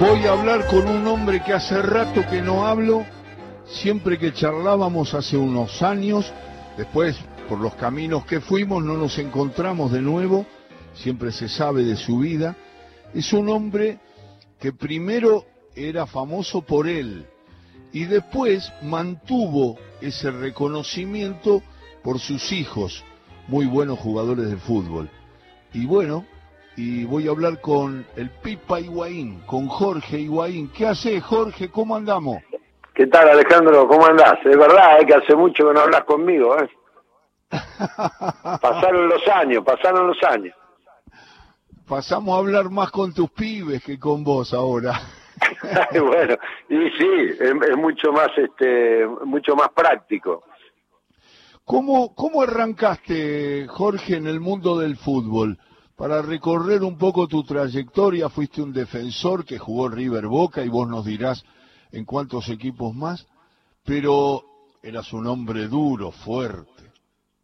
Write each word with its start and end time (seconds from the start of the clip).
Voy 0.00 0.26
a 0.26 0.32
hablar 0.32 0.66
con 0.66 0.88
un 0.88 1.06
hombre 1.06 1.40
que 1.44 1.52
hace 1.52 1.80
rato 1.80 2.26
que 2.28 2.42
no 2.42 2.66
hablo, 2.66 3.06
siempre 3.64 4.18
que 4.18 4.32
charlábamos 4.32 5.14
hace 5.14 5.36
unos 5.36 5.82
años, 5.82 6.32
después 6.76 7.16
por 7.48 7.60
los 7.60 7.74
caminos 7.76 8.26
que 8.26 8.40
fuimos 8.40 8.82
no 8.82 8.96
nos 8.96 9.18
encontramos 9.18 9.92
de 9.92 10.02
nuevo, 10.02 10.46
siempre 10.94 11.30
se 11.30 11.48
sabe 11.48 11.84
de 11.84 11.94
su 11.94 12.18
vida. 12.18 12.56
Es 13.14 13.32
un 13.32 13.48
hombre 13.48 14.00
que 14.58 14.72
primero 14.72 15.44
era 15.76 16.06
famoso 16.06 16.62
por 16.62 16.88
él 16.88 17.26
y 17.92 18.04
después 18.06 18.72
mantuvo 18.82 19.78
ese 20.00 20.32
reconocimiento 20.32 21.62
por 22.02 22.18
sus 22.18 22.50
hijos, 22.50 23.04
muy 23.46 23.66
buenos 23.66 24.00
jugadores 24.00 24.50
de 24.50 24.56
fútbol. 24.56 25.08
Y 25.72 25.86
bueno, 25.86 26.26
y 26.76 27.04
voy 27.04 27.28
a 27.28 27.30
hablar 27.30 27.60
con 27.60 28.06
el 28.16 28.30
Pipa 28.30 28.80
Higuaín, 28.80 29.40
con 29.46 29.68
Jorge 29.68 30.18
Higuaín. 30.18 30.70
¿Qué 30.70 30.86
hace 30.86 31.20
Jorge? 31.20 31.70
¿Cómo 31.70 31.96
andamos? 31.96 32.38
¿Qué 32.94 33.06
tal 33.06 33.28
Alejandro? 33.28 33.86
¿Cómo 33.86 34.06
andás? 34.06 34.38
Es 34.44 34.56
verdad 34.56 35.00
¿eh? 35.00 35.06
que 35.06 35.14
hace 35.14 35.34
mucho 35.34 35.68
que 35.68 35.74
no 35.74 35.80
hablas 35.80 36.04
conmigo. 36.04 36.56
¿eh? 36.58 36.68
pasaron 38.60 39.08
los 39.08 39.26
años, 39.28 39.64
pasaron 39.64 40.06
los 40.08 40.22
años. 40.24 40.54
Pasamos 41.86 42.34
a 42.34 42.38
hablar 42.38 42.70
más 42.70 42.90
con 42.90 43.12
tus 43.12 43.30
pibes 43.30 43.82
que 43.84 43.98
con 43.98 44.24
vos 44.24 44.54
ahora. 44.54 45.00
bueno, 45.92 46.36
y 46.68 46.90
sí, 46.90 47.36
es, 47.40 47.76
mucho 47.76 48.12
más, 48.12 48.28
este, 48.36 49.06
mucho 49.24 49.54
más 49.54 49.68
práctico. 49.70 50.42
¿Cómo, 51.64 52.14
¿Cómo 52.14 52.42
arrancaste, 52.42 53.66
Jorge, 53.68 54.16
en 54.16 54.26
el 54.26 54.40
mundo 54.40 54.78
del 54.78 54.96
fútbol? 54.96 55.58
Para 55.96 56.22
recorrer 56.22 56.82
un 56.82 56.98
poco 56.98 57.28
tu 57.28 57.44
trayectoria, 57.44 58.28
fuiste 58.28 58.60
un 58.60 58.72
defensor 58.72 59.44
que 59.44 59.58
jugó 59.58 59.88
River 59.88 60.26
Boca 60.26 60.64
y 60.64 60.68
vos 60.68 60.88
nos 60.88 61.04
dirás 61.04 61.44
en 61.92 62.04
cuántos 62.04 62.48
equipos 62.48 62.94
más, 62.94 63.26
pero 63.84 64.42
eras 64.82 65.12
un 65.12 65.26
hombre 65.26 65.68
duro, 65.68 66.10
fuerte. 66.10 66.92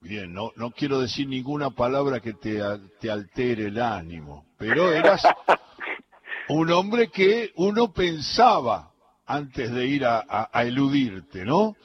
Bien, 0.00 0.32
no, 0.32 0.50
no 0.56 0.70
quiero 0.70 0.98
decir 0.98 1.28
ninguna 1.28 1.70
palabra 1.70 2.20
que 2.20 2.32
te, 2.32 2.60
te 2.98 3.10
altere 3.10 3.66
el 3.66 3.80
ánimo, 3.80 4.46
pero 4.56 4.90
eras 4.90 5.22
un 6.48 6.72
hombre 6.72 7.08
que 7.08 7.52
uno 7.56 7.92
pensaba 7.92 8.90
antes 9.26 9.72
de 9.72 9.86
ir 9.86 10.04
a, 10.04 10.48
eludirte, 10.54 11.44
¿no? 11.44 11.76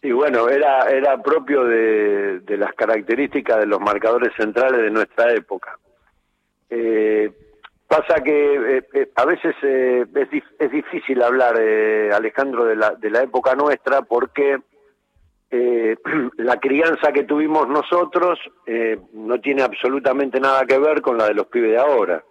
Y 0.00 0.12
bueno, 0.12 0.48
era, 0.48 0.88
era 0.88 1.20
propio 1.22 1.64
de, 1.64 2.40
las 2.56 2.72
características 2.72 3.58
de 3.58 3.66
los 3.66 3.80
marcadores 3.80 4.32
centrales 4.34 4.80
de 4.80 4.90
nuestra 4.90 5.30
época. 5.34 5.78
Eh, 6.70 7.30
pasa 7.88 8.22
que 8.22 8.76
eh, 8.78 8.88
eh, 8.94 9.10
a 9.16 9.24
veces 9.24 9.54
es, 9.62 10.44
es, 10.58 10.70
difícil 10.70 11.22
hablar, 11.22 11.56
Alejandro, 12.14 12.64
de 12.64 12.76
la, 12.76 12.92
de 12.92 13.10
la 13.10 13.22
época 13.22 13.54
nuestra 13.54 14.02
porque 14.02 14.58
la 16.36 16.60
crianza 16.60 17.12
que 17.12 17.24
tuvimos 17.24 17.68
nosotros 17.68 18.38
no 19.14 19.40
tiene 19.40 19.62
absolutamente 19.62 20.38
nada 20.38 20.64
que 20.64 20.78
ver 20.78 21.02
con 21.02 21.18
la 21.18 21.26
de 21.26 21.34
los 21.34 21.48
pibes 21.48 21.72
de 21.72 21.78
ahora 21.78 22.22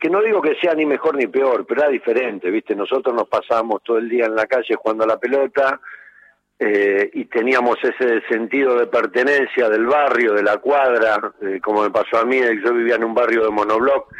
que 0.00 0.08
no 0.08 0.22
digo 0.22 0.40
que 0.40 0.54
sea 0.56 0.74
ni 0.74 0.86
mejor 0.86 1.16
ni 1.16 1.26
peor, 1.26 1.66
pero 1.66 1.82
era 1.82 1.90
diferente, 1.90 2.50
¿viste? 2.50 2.74
Nosotros 2.74 3.14
nos 3.14 3.28
pasábamos 3.28 3.82
todo 3.82 3.98
el 3.98 4.08
día 4.08 4.24
en 4.24 4.34
la 4.34 4.46
calle 4.46 4.74
jugando 4.76 5.04
a 5.04 5.08
la 5.08 5.18
pelota 5.18 5.78
eh, 6.62 7.08
y 7.14 7.24
teníamos 7.24 7.78
ese 7.82 8.20
sentido 8.28 8.78
de 8.78 8.86
pertenencia 8.86 9.70
del 9.70 9.86
barrio, 9.86 10.34
de 10.34 10.42
la 10.42 10.58
cuadra, 10.58 11.32
eh, 11.40 11.58
como 11.62 11.84
me 11.84 11.90
pasó 11.90 12.18
a 12.18 12.26
mí, 12.26 12.38
yo 12.62 12.74
vivía 12.74 12.96
en 12.96 13.04
un 13.04 13.14
barrio 13.14 13.44
de 13.44 13.50
monobloc 13.50 14.12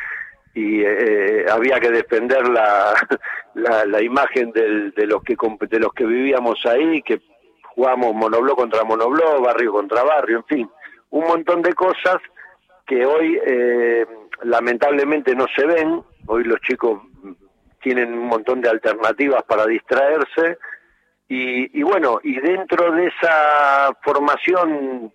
y 0.54 0.80
eh, 0.80 1.44
había 1.50 1.78
que 1.78 1.90
defender 1.90 2.48
la, 2.48 2.94
la, 3.84 4.00
imagen 4.00 4.52
de, 4.52 5.06
los 5.06 5.22
que, 5.22 5.36
de 5.68 5.78
los 5.80 5.92
que 5.92 6.06
vivíamos 6.06 6.64
ahí, 6.64 7.02
que 7.02 7.20
jugamos 7.74 8.14
monobloc 8.14 8.56
contra 8.56 8.84
monobloc, 8.84 9.44
barrio 9.44 9.72
contra 9.72 10.02
barrio, 10.02 10.38
en 10.38 10.44
fin, 10.44 10.70
un 11.10 11.26
montón 11.26 11.60
de 11.60 11.74
cosas 11.74 12.16
que 12.86 13.04
hoy 13.04 13.38
lamentablemente 14.44 15.34
no 15.34 15.44
se 15.54 15.66
ven, 15.66 16.02
hoy 16.26 16.44
los 16.44 16.58
chicos 16.62 17.02
tienen 17.82 18.14
un 18.14 18.28
montón 18.28 18.62
de 18.62 18.70
alternativas 18.70 19.42
para 19.42 19.66
distraerse 19.66 20.56
y, 21.32 21.82
bueno, 21.84 22.18
y 22.24 22.40
dentro 22.40 22.90
de 22.90 23.06
esa 23.06 23.96
formación, 24.02 25.12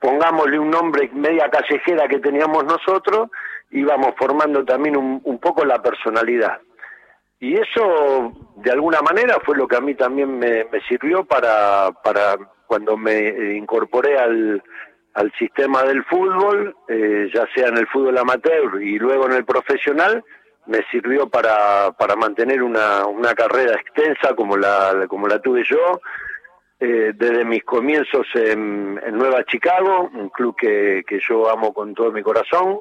pongámosle 0.00 0.58
un 0.58 0.70
nombre 0.70 1.08
media 1.14 1.48
callejera 1.50 2.08
que 2.08 2.18
teníamos 2.18 2.64
nosotros, 2.64 3.30
íbamos 3.70 4.14
formando 4.18 4.64
también 4.64 4.96
un, 4.96 5.38
poco 5.38 5.64
la 5.64 5.80
personalidad. 5.80 6.60
Y 7.38 7.54
eso, 7.54 8.32
de 8.56 8.72
alguna 8.72 9.02
manera, 9.02 9.36
fue 9.44 9.56
lo 9.56 9.68
que 9.68 9.76
a 9.76 9.80
mí 9.80 9.94
también 9.94 10.36
me, 10.36 10.64
me 10.64 10.80
sirvió 10.88 11.24
para, 11.24 11.92
para 12.02 12.36
cuando 12.66 12.96
me 12.96 13.54
incorporé 13.54 14.18
al, 14.18 14.60
al 15.14 15.32
sistema 15.38 15.84
del 15.84 16.02
fútbol, 16.06 16.74
eh, 16.88 17.30
ya 17.32 17.46
sea 17.54 17.68
en 17.68 17.76
el 17.76 17.86
fútbol 17.86 18.18
amateur 18.18 18.82
y 18.82 18.98
luego 18.98 19.26
en 19.26 19.34
el 19.34 19.44
profesional, 19.44 20.24
me 20.66 20.82
sirvió 20.90 21.28
para, 21.28 21.92
para 21.92 22.16
mantener 22.16 22.62
una, 22.62 23.06
una 23.06 23.34
carrera 23.34 23.74
extensa 23.74 24.34
como 24.34 24.56
la, 24.56 25.06
como 25.08 25.26
la 25.26 25.40
tuve 25.40 25.64
yo, 25.64 26.00
eh, 26.80 27.12
desde 27.14 27.44
mis 27.44 27.64
comienzos 27.64 28.26
en, 28.34 28.94
Nueva 29.16 29.44
Chicago, 29.44 30.10
un 30.14 30.30
club 30.30 30.56
que, 30.56 31.04
que 31.06 31.20
yo 31.28 31.50
amo 31.50 31.72
con 31.72 31.94
todo 31.94 32.10
mi 32.10 32.22
corazón, 32.22 32.80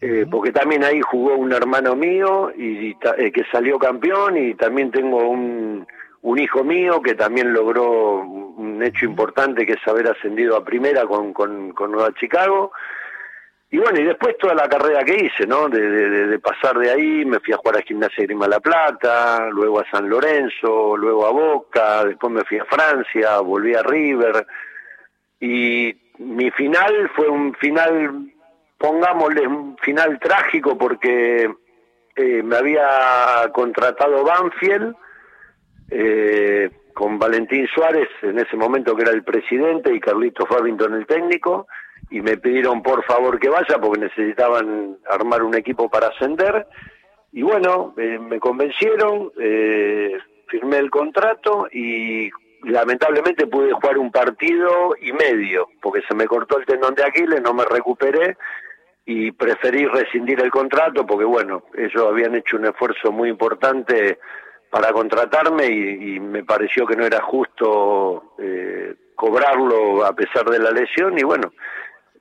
eh, 0.00 0.26
porque 0.30 0.50
también 0.50 0.82
ahí 0.82 1.00
jugó 1.02 1.34
un 1.34 1.52
hermano 1.52 1.94
mío 1.94 2.52
y, 2.56 2.94
que 2.94 3.44
salió 3.52 3.78
campeón 3.78 4.36
y 4.38 4.54
también 4.54 4.90
tengo 4.90 5.28
un, 5.28 5.86
un 6.22 6.38
hijo 6.38 6.64
mío 6.64 7.02
que 7.02 7.14
también 7.14 7.52
logró 7.52 8.20
un 8.22 8.82
hecho 8.82 9.04
importante 9.04 9.66
que 9.66 9.74
es 9.74 9.88
haber 9.88 10.08
ascendido 10.08 10.56
a 10.56 10.64
primera 10.64 11.04
con, 11.06 11.32
con, 11.32 11.74
Nueva 11.90 12.12
Chicago. 12.14 12.72
Y 13.72 13.78
bueno, 13.78 14.00
y 14.00 14.04
después 14.04 14.36
toda 14.36 14.54
la 14.54 14.68
carrera 14.68 15.04
que 15.04 15.14
hice, 15.14 15.46
¿no? 15.46 15.68
De, 15.68 16.38
pasar 16.40 16.76
de 16.76 16.90
ahí, 16.90 17.24
me 17.24 17.38
fui 17.38 17.54
a 17.54 17.56
jugar 17.56 17.76
a 17.76 17.82
Gimnasia 17.82 18.24
Grima 18.24 18.48
La 18.48 18.58
Plata, 18.58 19.48
luego 19.48 19.78
a 19.78 19.88
San 19.90 20.08
Lorenzo, 20.08 20.96
luego 20.96 21.24
a 21.24 21.30
Boca, 21.30 22.04
después 22.04 22.32
me 22.32 22.44
fui 22.44 22.58
a 22.58 22.64
Francia, 22.64 23.38
volví 23.38 23.74
a 23.74 23.82
River. 23.82 24.44
Y 25.38 25.96
mi 26.18 26.50
final 26.50 27.10
fue 27.14 27.28
un 27.28 27.54
final, 27.54 28.32
pongámosle, 28.76 29.46
un 29.46 29.76
final 29.78 30.18
trágico 30.18 30.76
porque 30.76 31.48
eh, 32.16 32.42
me 32.42 32.56
había 32.56 33.50
contratado 33.52 34.24
Banfield 34.24 34.96
eh, 35.90 36.70
con 36.92 37.20
Valentín 37.20 37.68
Suárez, 37.72 38.08
en 38.22 38.40
ese 38.40 38.56
momento 38.56 38.96
que 38.96 39.02
era 39.02 39.12
el 39.12 39.22
presidente, 39.22 39.94
y 39.94 40.00
Carlito 40.00 40.44
Fabington 40.44 40.94
el 40.94 41.06
técnico, 41.06 41.68
y 42.10 42.20
me 42.20 42.36
pidieron 42.36 42.82
por 42.82 43.04
favor 43.04 43.38
que 43.38 43.48
vaya 43.48 43.78
porque 43.80 44.00
necesitaban 44.00 44.98
armar 45.08 45.42
un 45.42 45.54
equipo 45.54 45.88
para 45.88 46.08
ascender. 46.08 46.66
Y 47.32 47.42
bueno, 47.42 47.94
eh, 47.96 48.18
me 48.18 48.40
convencieron, 48.40 49.30
eh, 49.40 50.18
firmé 50.48 50.78
el 50.78 50.90
contrato 50.90 51.68
y 51.72 52.28
lamentablemente 52.64 53.46
pude 53.46 53.72
jugar 53.72 53.98
un 53.98 54.10
partido 54.10 54.94
y 55.00 55.12
medio, 55.12 55.68
porque 55.80 56.02
se 56.08 56.14
me 56.14 56.26
cortó 56.26 56.58
el 56.58 56.66
tendón 56.66 56.94
de 56.94 57.04
Aquiles, 57.04 57.40
no 57.40 57.54
me 57.54 57.64
recuperé 57.64 58.36
y 59.06 59.32
preferí 59.32 59.86
rescindir 59.86 60.42
el 60.42 60.50
contrato 60.50 61.06
porque 61.06 61.24
bueno, 61.24 61.64
ellos 61.74 62.04
habían 62.06 62.34
hecho 62.34 62.56
un 62.56 62.66
esfuerzo 62.66 63.10
muy 63.10 63.28
importante 63.28 64.18
para 64.70 64.92
contratarme 64.92 65.66
y, 65.66 66.20
me 66.20 66.44
pareció 66.44 66.86
que 66.86 66.96
no 66.96 67.04
era 67.04 67.20
justo 67.22 68.34
eh, 68.38 68.94
cobrarlo 69.16 70.04
a 70.04 70.14
pesar 70.14 70.44
de 70.48 70.60
la 70.60 70.70
lesión 70.70 71.18
y 71.18 71.22
bueno, 71.22 71.52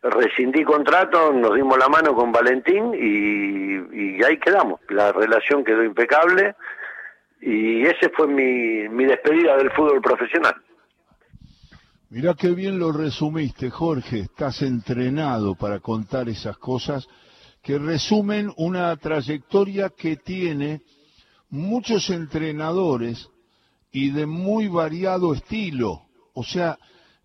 rescindí 0.02 0.64
contrato, 0.64 1.34
nos 1.34 1.56
dimos 1.56 1.78
la 1.78 1.90
mano 1.90 2.14
con 2.14 2.32
Valentín 2.32 2.94
y, 2.94 4.24
ahí 4.24 4.38
quedamos. 4.38 4.80
La 4.90 5.12
relación 5.12 5.64
quedó 5.64 5.84
impecable 5.84 6.56
y 7.42 7.84
ese 7.86 8.10
fue 8.10 8.28
mi, 8.28 8.90
mi 8.90 9.06
despedida 9.06 9.56
del 9.58 9.72
fútbol 9.72 10.02
profesional. 10.02 10.56
Mirá 12.10 12.34
qué 12.34 12.50
bien 12.50 12.80
lo 12.80 12.92
resumiste, 12.92 13.70
Jorge. 13.70 14.22
Estás 14.22 14.62
entrenado 14.62 15.56
para 15.56 15.80
contar 15.80 16.28
esas 16.28 16.58
cosas 16.58 17.08
que 17.62 17.78
resumen 17.78 18.52
una 18.58 18.96
trayectoria 18.98 19.90
que 19.90 20.18
tiene 20.18 20.82
muchos 21.50 22.10
entrenadores 22.10 23.30
y 23.92 24.12
de 24.12 24.26
muy 24.26 24.68
variado 24.68 25.34
estilo. 25.34 26.08
O 26.34 26.44
sea, 26.44 26.78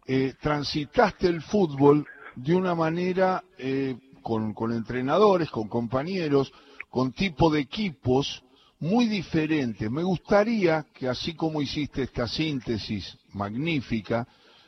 eh, 0.06 0.34
transitaste 0.40 1.28
el 1.28 1.40
fútbol 1.40 2.06
de 2.36 2.54
una 2.54 2.74
manera 2.74 3.42
eh, 3.58 3.96
con, 4.22 4.72
entrenadores, 4.72 5.50
con 5.50 5.68
compañeros, 5.68 6.52
con 6.90 7.12
tipo 7.12 7.50
de 7.50 7.60
equipos 7.60 8.42
muy 8.80 9.06
diferentes. 9.06 9.90
Me 9.90 10.02
gustaría 10.02 10.86
que 10.94 11.08
así 11.08 11.34
como 11.34 11.62
hiciste 11.62 12.02
esta 12.02 12.26
síntesis 12.26 13.16
magnífica, 13.32 14.26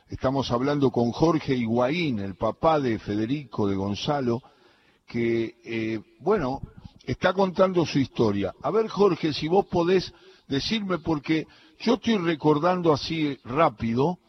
estamos 0.09 0.51
hablando 0.51 0.91
con 0.91 1.11
Jorge 1.11 1.55
Higuaín, 1.55 2.19
el 2.19 2.35
papá 2.35 2.79
de 2.79 2.99
Federico, 2.99 3.67
de 3.67 3.75
Gonzalo, 3.75 4.41
que, 5.07 5.55
eh, 5.63 5.99
bueno, 6.19 6.61
está 7.05 7.33
contando 7.33 7.85
su 7.85 7.99
historia. 7.99 8.53
A 8.61 8.71
ver, 8.71 8.87
Jorge, 8.87 9.33
si 9.33 9.47
vos 9.47 9.65
podés 9.65 10.13
decirme, 10.47 10.99
porque 10.99 11.47
yo 11.79 11.95
estoy 11.95 12.17
recordando 12.17 12.93
así 12.93 13.37
rápido, 13.43 14.19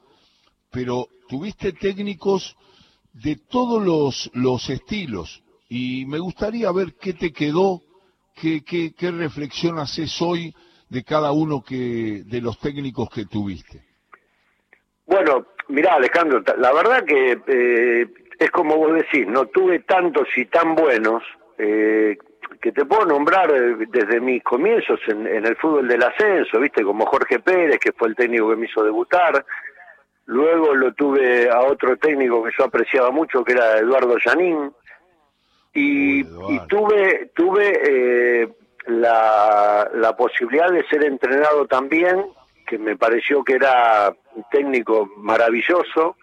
pero 0.71 1.09
tuviste 1.29 1.73
técnicos 1.73 2.57
de 3.23 3.37
todos 3.51 3.85
los, 3.85 4.31
los 4.35 4.69
estilos 4.71 5.43
y 5.69 6.07
me 6.07 6.19
gustaría 6.19 6.71
ver 6.73 6.95
qué 7.01 7.13
te 7.13 7.33
quedó, 7.33 7.83
qué, 8.41 8.63
qué, 8.65 8.93
qué 8.97 9.11
reflexión 9.11 9.79
haces 9.79 10.21
hoy 10.23 10.55
de 10.89 11.05
cada 11.05 11.33
uno 11.33 11.63
que, 11.67 12.23
de 12.25 12.41
los 12.41 12.59
técnicos 12.59 13.09
que 13.11 13.27
tuviste. 13.27 13.83
Bueno, 15.07 15.47
mirá 15.69 15.95
Alejandro, 15.95 16.43
la 16.59 16.73
verdad 16.73 17.05
que 17.05 17.39
eh, 17.47 18.07
es 18.39 18.51
como 18.51 18.77
vos 18.77 18.95
decís, 18.95 19.27
no 19.27 19.47
tuve 19.47 19.81
tantos 19.81 20.29
y 20.37 20.47
tan 20.47 20.75
buenos 20.75 21.23
eh, 21.59 22.17
que 22.61 22.73
te 22.73 22.85
puedo 22.85 23.07
nombrar 23.07 23.51
eh, 23.51 23.87
desde 23.89 24.21
mis 24.21 24.43
comienzos 24.43 25.01
en, 25.09 25.27
el 25.27 25.57
fútbol 25.57 25.89
del 25.89 26.03
ascenso, 26.03 26.61
viste, 26.61 26.83
como 26.83 27.07
Jorge 27.07 27.41
Pérez, 27.41 27.79
que 27.79 27.93
fue 27.93 28.09
el 28.09 28.17
técnico 28.17 28.51
que 28.51 28.57
me 28.57 28.67
hizo 28.67 28.83
debutar. 28.83 29.45
Luego 30.29 30.75
lo 30.75 30.93
tuve 30.93 31.51
a 31.51 31.63
otro 31.63 31.97
técnico 31.97 32.45
que 32.45 32.51
yo 32.57 32.65
apreciaba 32.65 33.11
mucho, 33.11 33.43
que 33.43 33.53
era 33.53 33.79
Eduardo 33.79 34.15
Janín. 34.23 34.71
Y, 35.73 36.23
tuve, 36.69 37.31
tuve 37.35 38.47
la, 38.87 39.89
la 39.95 40.17
posibilidad 40.17 40.71
de 40.71 40.87
ser 40.89 41.05
entrenado 41.05 41.67
también, 41.67 42.27
que 42.67 42.77
me 42.77 42.95
pareció 42.97 43.43
que 43.43 43.55
era 43.55 44.15
un 44.35 44.45
técnico 44.51 45.09
maravilloso, 45.17 46.17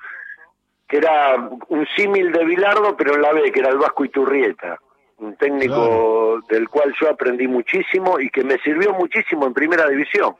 que 0.88 0.98
era 0.98 1.50
un 1.70 1.88
símil 1.96 2.32
de 2.32 2.46
Bilardo, 2.46 2.96
pero 2.96 3.16
en 3.16 3.24
la 3.24 3.34
B, 3.34 3.52
que 3.52 3.60
era 3.60 3.70
el 3.70 3.80
Vasco 3.80 4.06
Iturrieta, 4.06 4.80
un 5.18 5.36
técnico 5.36 6.42
del 6.48 6.70
cual 6.70 6.94
yo 7.02 7.10
aprendí 7.10 7.48
muchísimo 7.48 8.20
y 8.20 8.30
que 8.30 8.44
me 8.44 8.60
sirvió 8.60 8.94
muchísimo 8.94 9.48
en 9.48 9.54
primera 9.54 9.90
división. 9.90 10.36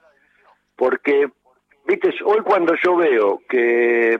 Porque, 0.76 1.30
viste, 1.86 2.14
hoy 2.24 2.42
cuando 2.42 2.74
yo 2.84 2.96
veo 2.96 3.42
que 3.48 4.20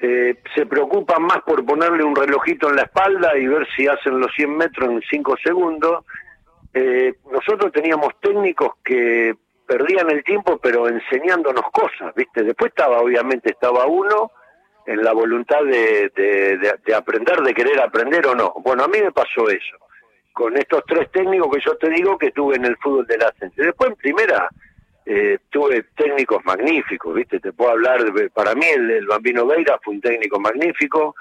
eh, 0.00 0.36
se 0.54 0.66
preocupan 0.66 1.22
más 1.22 1.42
por 1.42 1.64
ponerle 1.64 2.02
un 2.02 2.16
relojito 2.16 2.70
en 2.70 2.76
la 2.76 2.82
espalda 2.82 3.36
y 3.36 3.46
ver 3.46 3.66
si 3.76 3.86
hacen 3.86 4.18
los 4.18 4.32
100 4.34 4.56
metros 4.56 4.90
en 4.90 5.02
5 5.10 5.36
segundos, 5.42 6.04
eh, 6.72 7.14
nosotros 7.30 7.72
teníamos 7.72 8.14
técnicos 8.20 8.76
que 8.82 9.34
perdían 9.66 10.10
el 10.10 10.24
tiempo 10.24 10.58
pero 10.58 10.88
enseñándonos 10.88 11.64
cosas, 11.70 12.14
¿viste? 12.14 12.42
Después 12.42 12.70
estaba, 12.70 13.00
obviamente, 13.00 13.50
estaba 13.50 13.86
uno 13.86 14.32
en 14.86 15.04
la 15.04 15.12
voluntad 15.12 15.62
de, 15.64 16.10
de, 16.16 16.94
aprender, 16.94 17.40
de 17.42 17.54
querer 17.54 17.80
aprender 17.80 18.26
o 18.26 18.34
no. 18.34 18.54
Bueno, 18.64 18.84
a 18.84 18.88
mí 18.88 18.98
me 19.00 19.12
pasó 19.12 19.48
eso, 19.48 19.76
con 20.32 20.56
estos 20.56 20.82
tres 20.86 21.10
técnicos 21.12 21.54
que 21.54 21.62
yo 21.64 21.76
te 21.76 21.90
digo 21.90 22.18
que 22.18 22.30
tuve 22.32 22.56
en 22.56 22.64
el 22.64 22.76
fútbol 22.78 23.06
del 23.06 23.22
ascenso. 23.22 23.62
Después 23.62 23.90
en 23.90 23.96
primera 23.96 24.48
eh, 25.12 25.38
tuve 25.50 25.86
técnicos 25.96 26.44
magníficos, 26.44 27.12
¿viste? 27.12 27.40
Te 27.40 27.52
puedo 27.52 27.72
hablar, 27.72 28.00
para 28.32 28.54
mí 28.54 28.64
el, 28.64 29.04
Bambino 29.08 29.44
Veira 29.44 29.76
fue 29.82 29.94
un 29.94 30.00
técnico 30.00 30.38
magnífico, 30.38 31.16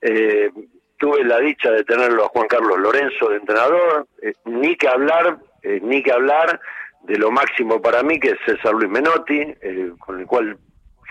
eh, 0.00 0.50
tuve 0.96 1.22
la 1.22 1.38
dicha 1.40 1.70
de 1.70 1.84
tenerlo 1.84 2.24
a 2.24 2.28
Juan 2.28 2.48
Carlos 2.48 2.78
Lorenzo 2.78 3.28
de 3.28 3.36
entrenador, 3.36 4.06
eh, 4.22 4.32
ni 4.46 4.74
que 4.76 4.88
hablar, 4.88 5.36
eh, 5.62 5.80
ni 5.82 6.02
que 6.02 6.12
hablar 6.12 6.58
de 7.02 7.18
lo 7.18 7.30
máximo 7.30 7.82
para 7.82 8.02
mí 8.02 8.18
que 8.18 8.28
es 8.30 8.38
César 8.46 8.72
Luis 8.72 8.88
Menotti, 8.88 9.40
eh, 9.60 9.92
con 9.98 10.18
el 10.18 10.26
cual 10.26 10.56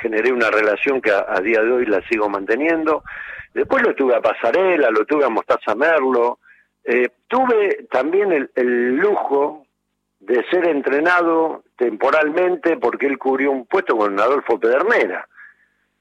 generé 0.01 0.31
una 0.31 0.50
relación 0.50 1.01
que 1.01 1.12
a, 1.12 1.39
día 1.42 1.62
de 1.62 1.71
hoy 1.71 1.86
la 1.86 2.01
sigo 2.07 2.28
manteniendo. 2.28 3.04
Después 3.54 3.83
lo 3.83 3.94
tuve 3.94 4.16
a 4.16 4.21
Pasarela, 4.21 4.89
lo 4.89 5.06
tuve 5.06 5.25
a 5.25 5.30
Mostaza 5.30 5.75
Merlo. 5.75 6.39
tuve 7.28 7.86
también 7.92 8.50
el 8.56 8.95
lujo 8.95 9.65
de 10.25 10.44
ser 10.50 10.68
entrenado 10.68 11.63
temporalmente 11.75 12.77
porque 12.77 13.06
él 13.07 13.18
cubrió 13.18 13.51
un 13.51 13.66
puesto 13.66 13.98
con 13.98 14.19
Adolfo 14.19 14.60
Pedernera 14.60 15.27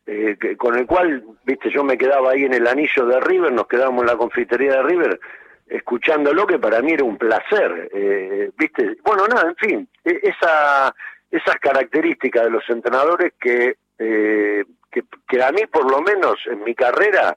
eh, 0.06 0.36
con 0.58 0.76
el 0.76 0.86
cual, 0.86 1.24
viste, 1.44 1.70
yo 1.70 1.82
me 1.82 1.96
quedaba 1.96 2.32
ahí 2.32 2.44
en 2.44 2.52
el 2.52 2.66
anillo 2.66 3.06
de 3.06 3.20
River, 3.20 3.52
nos 3.52 3.66
quedábamos 3.66 4.02
en 4.02 4.08
la 4.08 4.16
confitería 4.16 4.72
de 4.72 4.82
River, 4.82 5.20
escuchándolo, 5.66 6.46
que 6.46 6.58
para 6.58 6.82
mí 6.82 6.92
era 6.92 7.04
un 7.04 7.16
placer, 7.16 7.88
eh, 7.92 8.50
viste, 8.56 8.96
bueno, 9.02 9.26
nada, 9.26 9.48
en 9.48 9.56
fin, 9.56 9.88
e, 10.04 10.20
esa, 10.22 10.94
esas 11.30 11.56
características 11.56 12.44
de 12.44 12.50
los 12.50 12.68
entrenadores 12.68 13.32
que, 13.40 13.76
eh, 13.98 14.64
que, 14.90 15.42
a 15.42 15.50
mí, 15.52 15.62
por 15.72 15.90
lo 15.90 16.02
menos, 16.02 16.38
en 16.46 16.62
mi 16.64 16.74
carrera, 16.74 17.34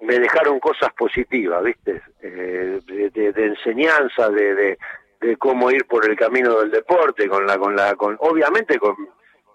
me 0.00 0.18
dejaron 0.18 0.60
cosas 0.60 0.92
positivas, 0.92 1.62
viste, 1.62 2.02
de, 2.20 3.32
enseñanza, 3.36 4.28
de, 4.28 4.76
de 5.22 5.36
cómo 5.36 5.70
ir 5.70 5.86
por 5.86 6.04
el 6.08 6.16
camino 6.16 6.60
del 6.60 6.70
deporte, 6.70 7.28
con 7.28 7.46
la, 7.46 7.56
con 7.56 7.74
la, 7.74 7.94
con, 7.94 8.16
obviamente 8.20 8.78
con 8.78 8.96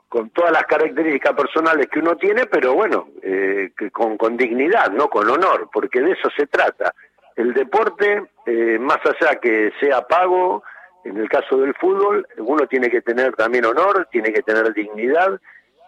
con 0.10 0.30
todas 0.30 0.52
las 0.52 0.64
características 0.64 1.34
personales 1.34 1.88
que 1.88 2.00
uno 2.00 2.16
tiene, 2.16 2.46
pero 2.46 2.74
bueno, 2.74 3.10
eh, 3.22 3.72
que 3.78 3.92
con, 3.92 4.18
con, 4.18 4.38
dignidad, 4.38 4.90
no 4.92 5.10
con 5.10 5.30
honor, 5.30 5.69
porque 5.72 6.02
de 6.02 6.12
eso 6.12 6.30
se 6.36 6.48
trata. 6.48 6.94
El 7.36 7.54
deporte, 7.54 8.24
eh, 8.46 8.80
más 8.80 9.00
allá 9.06 9.36
que 9.36 9.72
sea 9.80 10.08
pago, 10.08 10.64
en 11.04 11.18
el 11.18 11.30
caso 11.30 11.58
del 11.58 11.74
fútbol, 11.75 12.25
uno 12.38 12.68
tiene 12.68 12.90
que 12.90 13.02
tener 13.02 13.36
también 13.36 13.66
honor, 13.66 14.08
tiene 14.12 14.31
que 14.31 14.42
tener 14.42 14.74
dignidad, 14.74 15.40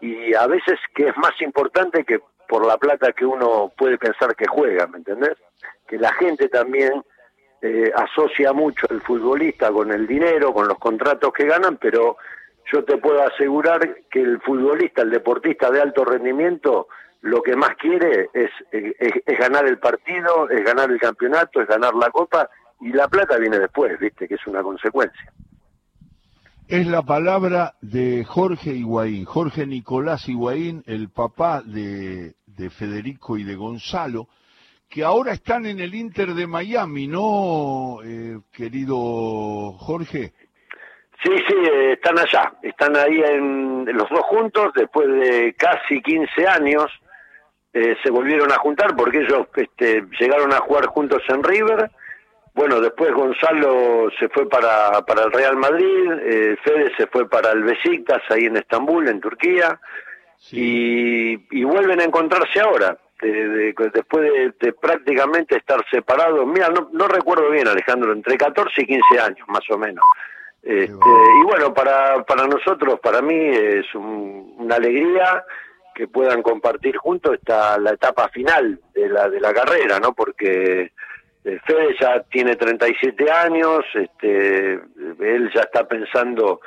y 0.01 0.33
a 0.33 0.47
veces 0.47 0.79
que 0.93 1.07
es 1.07 1.17
más 1.17 1.39
importante 1.41 2.03
que 2.03 2.19
por 2.47 2.65
la 2.65 2.77
plata 2.77 3.13
que 3.13 3.25
uno 3.25 3.71
puede 3.77 3.97
pensar 3.97 4.35
que 4.35 4.47
juega, 4.47 4.87
¿me 4.87 4.97
entendés? 4.97 5.37
Que 5.87 5.97
la 5.97 6.11
gente 6.13 6.49
también 6.49 7.03
eh, 7.61 7.91
asocia 7.95 8.53
mucho 8.53 8.87
el 8.89 9.01
futbolista 9.01 9.71
con 9.71 9.91
el 9.91 10.07
dinero, 10.07 10.53
con 10.53 10.67
los 10.67 10.77
contratos 10.77 11.33
que 11.33 11.45
ganan, 11.45 11.77
pero 11.77 12.17
yo 12.71 12.83
te 12.83 12.97
puedo 12.97 13.21
asegurar 13.23 13.97
que 14.09 14.21
el 14.21 14.39
futbolista, 14.41 15.01
el 15.01 15.09
deportista 15.09 15.69
de 15.71 15.81
alto 15.81 16.05
rendimiento, 16.05 16.87
lo 17.21 17.41
que 17.41 17.55
más 17.55 17.71
quiere 17.77 18.29
es, 18.33 18.51
es, 18.71 19.37
ganar 19.37 19.65
el 19.65 19.77
partido, 19.77 20.49
es 20.49 20.63
ganar 20.63 20.89
el 20.89 20.99
campeonato, 20.99 21.61
es 21.61 21.67
ganar 21.67 21.93
la 21.95 22.09
copa 22.11 22.49
y 22.79 22.93
la 22.93 23.07
plata 23.07 23.37
viene 23.37 23.59
después, 23.59 23.99
viste, 23.99 24.27
que 24.27 24.35
es 24.35 24.47
una 24.47 24.63
consecuencia. 24.63 25.33
Es 26.67 26.85
la 26.87 27.01
palabra 27.01 27.73
de 27.81 28.23
Jorge 28.23 28.71
Higuaín, 28.71 29.25
Jorge 29.25 29.65
Nicolás 29.65 30.29
Higuaín, 30.29 30.83
el 30.85 31.09
papá 31.09 31.61
de, 31.61 32.35
de 32.45 32.69
Federico 32.69 33.37
y 33.37 33.43
de 33.43 33.55
Gonzalo, 33.55 34.27
que 34.89 35.03
ahora 35.03 35.33
están 35.33 35.65
en 35.67 35.79
el 35.79 35.93
Inter 35.93 36.29
de 36.29 36.47
Miami, 36.47 37.07
¿no, 37.07 37.99
eh, 38.03 38.39
querido 38.51 39.73
Jorge? 39.73 40.33
Sí, 41.21 41.31
sí, 41.47 41.55
están 41.91 42.17
allá, 42.17 42.53
están 42.63 42.95
ahí 42.95 43.21
en, 43.21 43.85
los 43.85 44.09
dos 44.09 44.21
juntos, 44.21 44.71
después 44.73 45.07
de 45.07 45.53
casi 45.53 46.01
15 46.01 46.47
años, 46.47 46.85
eh, 47.73 47.97
se 48.01 48.09
volvieron 48.09 48.51
a 48.51 48.57
juntar 48.57 48.95
porque 48.95 49.19
ellos 49.19 49.47
este, 49.55 50.05
llegaron 50.19 50.53
a 50.53 50.59
jugar 50.59 50.87
juntos 50.87 51.21
en 51.27 51.43
River. 51.43 51.91
Bueno, 52.55 52.81
después 52.81 53.13
Gonzalo 53.13 54.09
se 54.17 54.27
fue 54.29 54.49
para, 54.49 55.01
para 55.05 55.23
el 55.23 55.31
Real 55.31 55.55
Madrid, 55.55 56.11
eh, 56.23 56.57
Fede 56.63 56.91
se 56.97 57.05
fue 57.07 57.29
para 57.29 57.51
el 57.51 57.63
Besiktas 57.63 58.23
ahí 58.29 58.45
en 58.45 58.57
Estambul, 58.57 59.07
en 59.07 59.19
Turquía, 59.19 59.79
y, 60.51 61.33
y, 61.51 61.63
vuelven 61.63 61.99
a 61.99 62.05
encontrarse 62.05 62.59
ahora, 62.59 62.97
después 63.21 64.31
de, 64.59 64.73
prácticamente 64.73 65.57
estar 65.57 65.83
separados. 65.91 66.45
Mira, 66.47 66.69
no, 66.69 66.89
no 66.93 67.07
recuerdo 67.07 67.49
bien, 67.49 67.67
Alejandro, 67.67 68.13
entre 68.13 68.37
14 68.37 68.81
y 68.81 68.85
15 68.85 69.19
años 69.19 69.47
más 69.47 69.63
o 69.69 69.77
menos. 69.77 70.03
Este, 70.61 70.91
y 70.93 71.43
bueno, 71.45 71.73
para, 71.73 72.23
para 72.23 72.45
nosotros, 72.45 72.99
para 72.99 73.21
mí 73.21 73.35
es 73.35 73.85
una 73.95 74.75
alegría 74.75 75.43
que 75.95 76.07
puedan 76.07 76.41
compartir 76.41 76.97
juntos 76.97 77.35
esta, 77.35 77.77
la 77.77 77.91
etapa 77.91 78.29
final 78.29 78.79
de 78.93 79.09
la, 79.09 79.29
de 79.29 79.39
la 79.39 79.53
carrera, 79.53 79.99
¿no? 79.99 80.13
Porque 80.13 80.91
eh, 81.43 81.59
Fede 81.65 81.95
ya 81.99 82.21
tiene 82.23 82.55
37 82.55 83.31
años, 83.31 83.79
este, 83.93 84.73
él 84.73 85.51
ya 85.53 85.61
está 85.61 85.87
pensando 85.87 86.61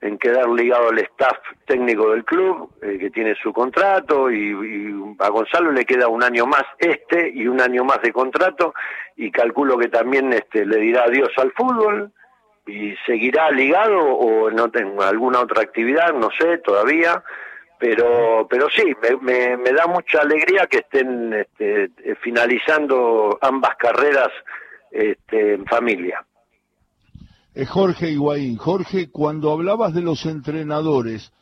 en 0.00 0.18
quedar 0.18 0.48
ligado 0.48 0.88
al 0.88 0.98
staff 0.98 1.38
técnico 1.66 2.10
del 2.10 2.24
club, 2.24 2.70
eh, 2.82 2.98
que 2.98 3.10
tiene 3.10 3.34
su 3.34 3.52
contrato, 3.52 4.30
y, 4.30 4.52
a 5.18 5.28
Gonzalo 5.28 5.72
le 5.72 5.84
queda 5.84 6.08
un 6.08 6.22
año 6.22 6.46
más 6.46 6.64
este 6.78 7.30
y 7.34 7.46
un 7.46 7.60
año 7.60 7.84
más 7.84 8.00
de 8.02 8.12
contrato, 8.12 8.74
y 9.16 9.30
calculo 9.30 9.76
que 9.78 9.88
también 9.88 10.32
este, 10.32 10.64
le 10.64 10.78
dirá 10.78 11.04
adiós 11.04 11.30
al 11.36 11.52
fútbol, 11.52 12.12
y 12.66 12.94
seguirá 13.04 13.50
ligado 13.50 13.98
o 13.98 14.50
no 14.50 14.70
tengo 14.70 15.02
alguna 15.02 15.40
otra 15.40 15.62
actividad, 15.62 16.14
no 16.14 16.30
sé 16.38 16.58
todavía, 16.58 17.22
pero 17.78 18.46
pero 18.48 18.68
sí, 18.70 18.94
me, 19.22 19.56
me, 19.56 19.72
da 19.72 19.86
mucha 19.86 20.20
alegría 20.20 20.66
que 20.66 20.78
estén 20.78 21.32
este, 21.34 21.90
finalizando 22.20 23.38
ambas 23.40 23.76
carreras 23.76 24.30
este, 24.90 25.54
en 25.54 25.66
familia. 25.66 26.24
Eh, 27.54 27.66
Jorge 27.66 28.12
Higuaín, 28.12 28.56
Jorge, 28.56 29.10
cuando 29.10 29.50
hablabas 29.50 29.92
de 29.94 30.02
los 30.02 30.24
entrenadores, 30.26 31.32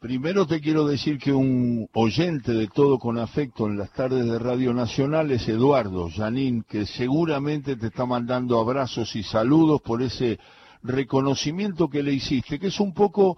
Primero 0.00 0.46
te 0.46 0.62
quiero 0.62 0.86
decir 0.86 1.18
que 1.18 1.30
un 1.30 1.86
oyente 1.92 2.52
de 2.52 2.68
todo 2.68 2.98
con 2.98 3.18
afecto 3.18 3.66
en 3.66 3.76
las 3.76 3.92
tardes 3.92 4.24
de 4.24 4.38
Radio 4.38 4.72
Nacional 4.72 5.30
es 5.30 5.46
Eduardo 5.46 6.08
Janín, 6.08 6.64
que 6.66 6.86
seguramente 6.86 7.76
te 7.76 7.88
está 7.88 8.06
mandando 8.06 8.58
abrazos 8.58 9.14
y 9.14 9.22
saludos 9.22 9.82
por 9.82 10.00
ese 10.00 10.38
reconocimiento 10.82 11.90
que 11.90 12.02
le 12.02 12.14
hiciste, 12.14 12.58
que 12.58 12.68
es 12.68 12.80
un 12.80 12.94
poco 12.94 13.36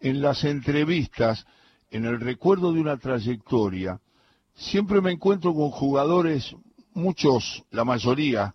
en 0.00 0.20
las 0.20 0.44
entrevistas, 0.44 1.46
en 1.90 2.04
el 2.04 2.20
recuerdo 2.20 2.74
de 2.74 2.82
una 2.82 2.98
trayectoria. 2.98 3.98
Siempre 4.54 5.00
me 5.00 5.12
encuentro 5.12 5.54
con 5.54 5.70
jugadores, 5.70 6.54
muchos, 6.92 7.64
la 7.70 7.86
mayoría, 7.86 8.54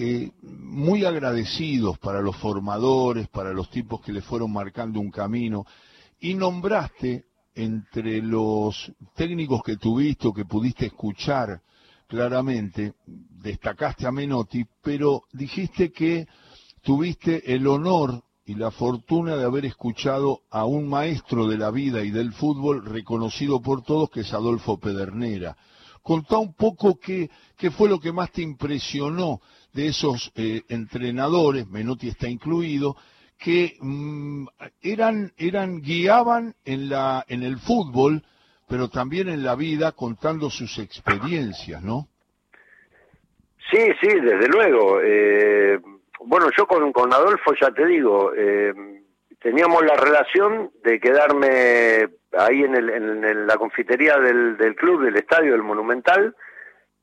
eh, 0.00 0.30
muy 0.42 1.04
agradecidos 1.04 1.98
para 1.98 2.22
los 2.22 2.36
formadores, 2.36 3.26
para 3.26 3.52
los 3.52 3.68
tipos 3.68 4.00
que 4.00 4.12
le 4.12 4.22
fueron 4.22 4.52
marcando 4.52 5.00
un 5.00 5.10
camino 5.10 5.66
y 6.20 6.34
nombraste 6.34 7.24
entre 7.56 8.22
los 8.22 8.92
técnicos 9.16 9.60
que 9.64 9.76
tuviste 9.76 10.28
o 10.28 10.32
que 10.32 10.44
pudiste 10.44 10.86
escuchar 10.86 11.62
claramente, 12.06 12.94
destacaste 13.06 14.06
a 14.06 14.12
Menotti, 14.12 14.64
pero 14.82 15.24
dijiste 15.32 15.90
que 15.90 16.28
tuviste 16.82 17.52
el 17.52 17.66
honor 17.66 18.22
y 18.46 18.54
la 18.54 18.70
fortuna 18.70 19.34
de 19.34 19.44
haber 19.44 19.66
escuchado 19.66 20.42
a 20.48 20.64
un 20.64 20.88
maestro 20.88 21.48
de 21.48 21.58
la 21.58 21.72
vida 21.72 22.04
y 22.04 22.12
del 22.12 22.32
fútbol 22.32 22.84
reconocido 22.84 23.60
por 23.60 23.82
todos, 23.82 24.10
que 24.10 24.20
es 24.20 24.32
Adolfo 24.32 24.78
Pedernera. 24.78 25.56
Contá 26.02 26.38
un 26.38 26.54
poco 26.54 27.00
qué, 27.00 27.28
qué 27.56 27.72
fue 27.72 27.88
lo 27.88 27.98
que 27.98 28.12
más 28.12 28.30
te 28.30 28.42
impresionó 28.42 29.40
de 29.72 29.88
esos 29.88 30.32
eh, 30.36 30.62
entrenadores, 30.68 31.68
Menotti 31.68 32.08
está 32.08 32.28
incluido, 32.28 32.96
que 33.38 33.76
mm, 33.80 34.46
eran, 34.82 35.32
eran, 35.36 35.80
guiaban 35.80 36.54
en, 36.64 36.88
la, 36.88 37.24
en 37.28 37.42
el 37.42 37.58
fútbol, 37.58 38.22
pero 38.68 38.88
también 38.88 39.28
en 39.28 39.44
la 39.44 39.54
vida 39.54 39.92
contando 39.92 40.50
sus 40.50 40.78
experiencias, 40.78 41.82
¿no? 41.82 42.08
Sí, 43.70 43.78
sí, 44.00 44.08
desde 44.08 44.48
luego. 44.48 45.00
Eh, 45.02 45.78
bueno, 46.20 46.48
yo 46.56 46.66
con, 46.66 46.92
con 46.92 47.12
Adolfo 47.12 47.54
ya 47.60 47.70
te 47.70 47.86
digo, 47.86 48.32
eh, 48.34 48.72
teníamos 49.40 49.84
la 49.84 49.94
relación 49.94 50.70
de 50.82 50.98
quedarme 50.98 52.08
ahí 52.32 52.62
en, 52.62 52.74
el, 52.74 52.90
en, 52.90 53.46
la 53.46 53.56
confitería 53.56 54.18
del, 54.18 54.56
del 54.56 54.74
club, 54.74 55.04
del 55.04 55.16
estadio, 55.16 55.52
del 55.52 55.62
Monumental, 55.62 56.34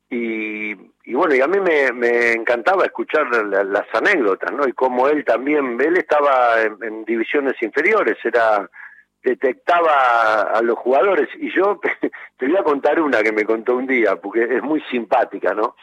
y, 0.09 0.75
y 1.05 1.13
bueno, 1.13 1.35
y 1.35 1.41
a 1.41 1.47
mí 1.47 1.59
me, 1.59 2.31
encantaba 2.31 2.85
escuchar 2.85 3.27
las 3.45 3.85
anécdotas, 3.93 4.51
¿no? 4.51 4.67
Y 4.67 4.73
como 4.73 5.07
él 5.07 5.23
también, 5.23 5.79
él 5.79 5.97
estaba 5.97 6.61
en, 6.61 7.05
divisiones 7.05 7.53
inferiores, 7.61 8.17
era 8.23 8.69
detectaba 9.23 10.41
a 10.43 10.61
los 10.61 10.77
jugadores 10.77 11.27
y 11.39 11.51
yo 11.51 11.79
te 12.37 12.47
voy 12.47 12.57
a 12.57 12.63
contar 12.63 13.01
una 13.01 13.23
que 13.23 13.31
me 13.31 13.43
contó 13.43 13.75
un 13.75 13.87
día 13.87 14.15
porque 14.17 14.43
es 14.43 14.61
muy 14.61 14.81
simpática, 14.91 15.53
¿no? 15.53 15.75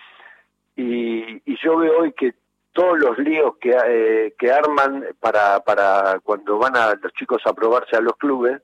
Y, 0.76 1.42
y 1.44 1.56
yo 1.60 1.76
veo 1.76 2.00
hoy 2.00 2.12
que 2.12 2.34
todos 2.72 2.98
los 2.98 3.18
líos 3.18 3.56
que, 3.60 3.76
eh, 3.86 4.34
que 4.38 4.50
arman 4.50 5.06
para, 5.20 5.60
para 5.60 6.20
cuando 6.20 6.58
van 6.58 6.76
a 6.76 6.94
los 6.94 7.12
chicos 7.12 7.42
a 7.44 7.52
probarse 7.52 7.96
a 7.96 8.00
los 8.00 8.16
clubes 8.16 8.62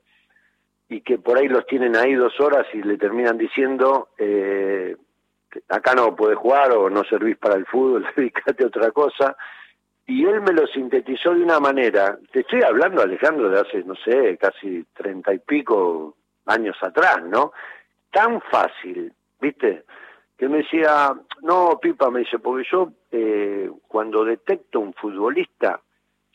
y 0.87 1.01
que 1.01 1.19
por 1.19 1.37
ahí 1.37 1.47
los 1.47 1.65
tienen 1.67 1.95
ahí 1.95 2.15
dos 2.15 2.39
horas 2.39 2.65
y 2.73 2.81
le 2.81 2.97
terminan 2.97 3.37
diciendo 3.37 4.09
eh, 4.17 4.95
acá 5.69 5.93
no 5.95 6.15
podés 6.15 6.37
jugar 6.37 6.71
o 6.71 6.89
no 6.89 7.03
servís 7.03 7.37
para 7.37 7.55
el 7.55 7.65
fútbol, 7.65 8.07
dedicate 8.15 8.63
a 8.63 8.67
otra 8.67 8.91
cosa. 8.91 9.35
Y 10.05 10.25
él 10.25 10.41
me 10.41 10.53
lo 10.53 10.65
sintetizó 10.67 11.33
de 11.35 11.43
una 11.43 11.59
manera, 11.59 12.17
te 12.31 12.39
estoy 12.39 12.63
hablando 12.63 13.01
Alejandro 13.01 13.49
de 13.49 13.59
hace, 13.59 13.83
no 13.83 13.95
sé, 13.95 14.37
casi 14.37 14.83
treinta 14.93 15.31
y 15.33 15.39
pico 15.39 16.17
años 16.47 16.75
atrás, 16.81 17.21
¿no? 17.23 17.53
Tan 18.11 18.41
fácil, 18.41 19.13
¿viste? 19.39 19.83
Que 20.35 20.49
me 20.49 20.59
decía, 20.59 21.13
no, 21.43 21.77
Pipa, 21.79 22.09
me 22.09 22.21
dice, 22.21 22.39
porque 22.39 22.67
yo 22.71 22.91
eh, 23.11 23.69
cuando 23.87 24.25
detecto 24.25 24.79
un 24.79 24.93
futbolista, 24.93 25.79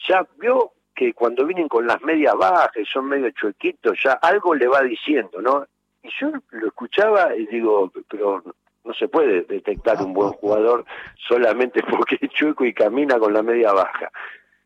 ya 0.06 0.25
vio 0.38 0.73
que 0.94 1.12
cuando 1.12 1.44
vienen 1.44 1.68
con 1.68 1.87
las 1.87 2.00
medias 2.02 2.35
bajas 2.37 2.76
y 2.76 2.85
son 2.85 3.06
medio 3.06 3.30
chuequitos, 3.30 3.99
ya 4.02 4.12
algo 4.12 4.54
le 4.54 4.68
va 4.68 4.83
diciendo, 4.83 5.42
¿no? 5.42 5.66
Y 6.02 6.11
yo 6.21 6.30
lo 6.50 6.68
escuchaba 6.68 7.35
y 7.35 7.47
digo, 7.47 7.90
pero 8.09 8.44
no 8.85 8.93
se 8.95 9.09
puede 9.09 9.43
detectar 9.43 10.00
un 10.03 10.12
buen 10.12 10.31
jugador 10.33 10.85
solamente 11.26 11.83
porque 11.91 12.19
es 12.21 12.31
chueco 12.31 12.64
y 12.64 12.75
camina 12.75 13.19
con 13.19 13.33
la 13.33 13.43
media 13.43 13.73
baja. 13.73 14.11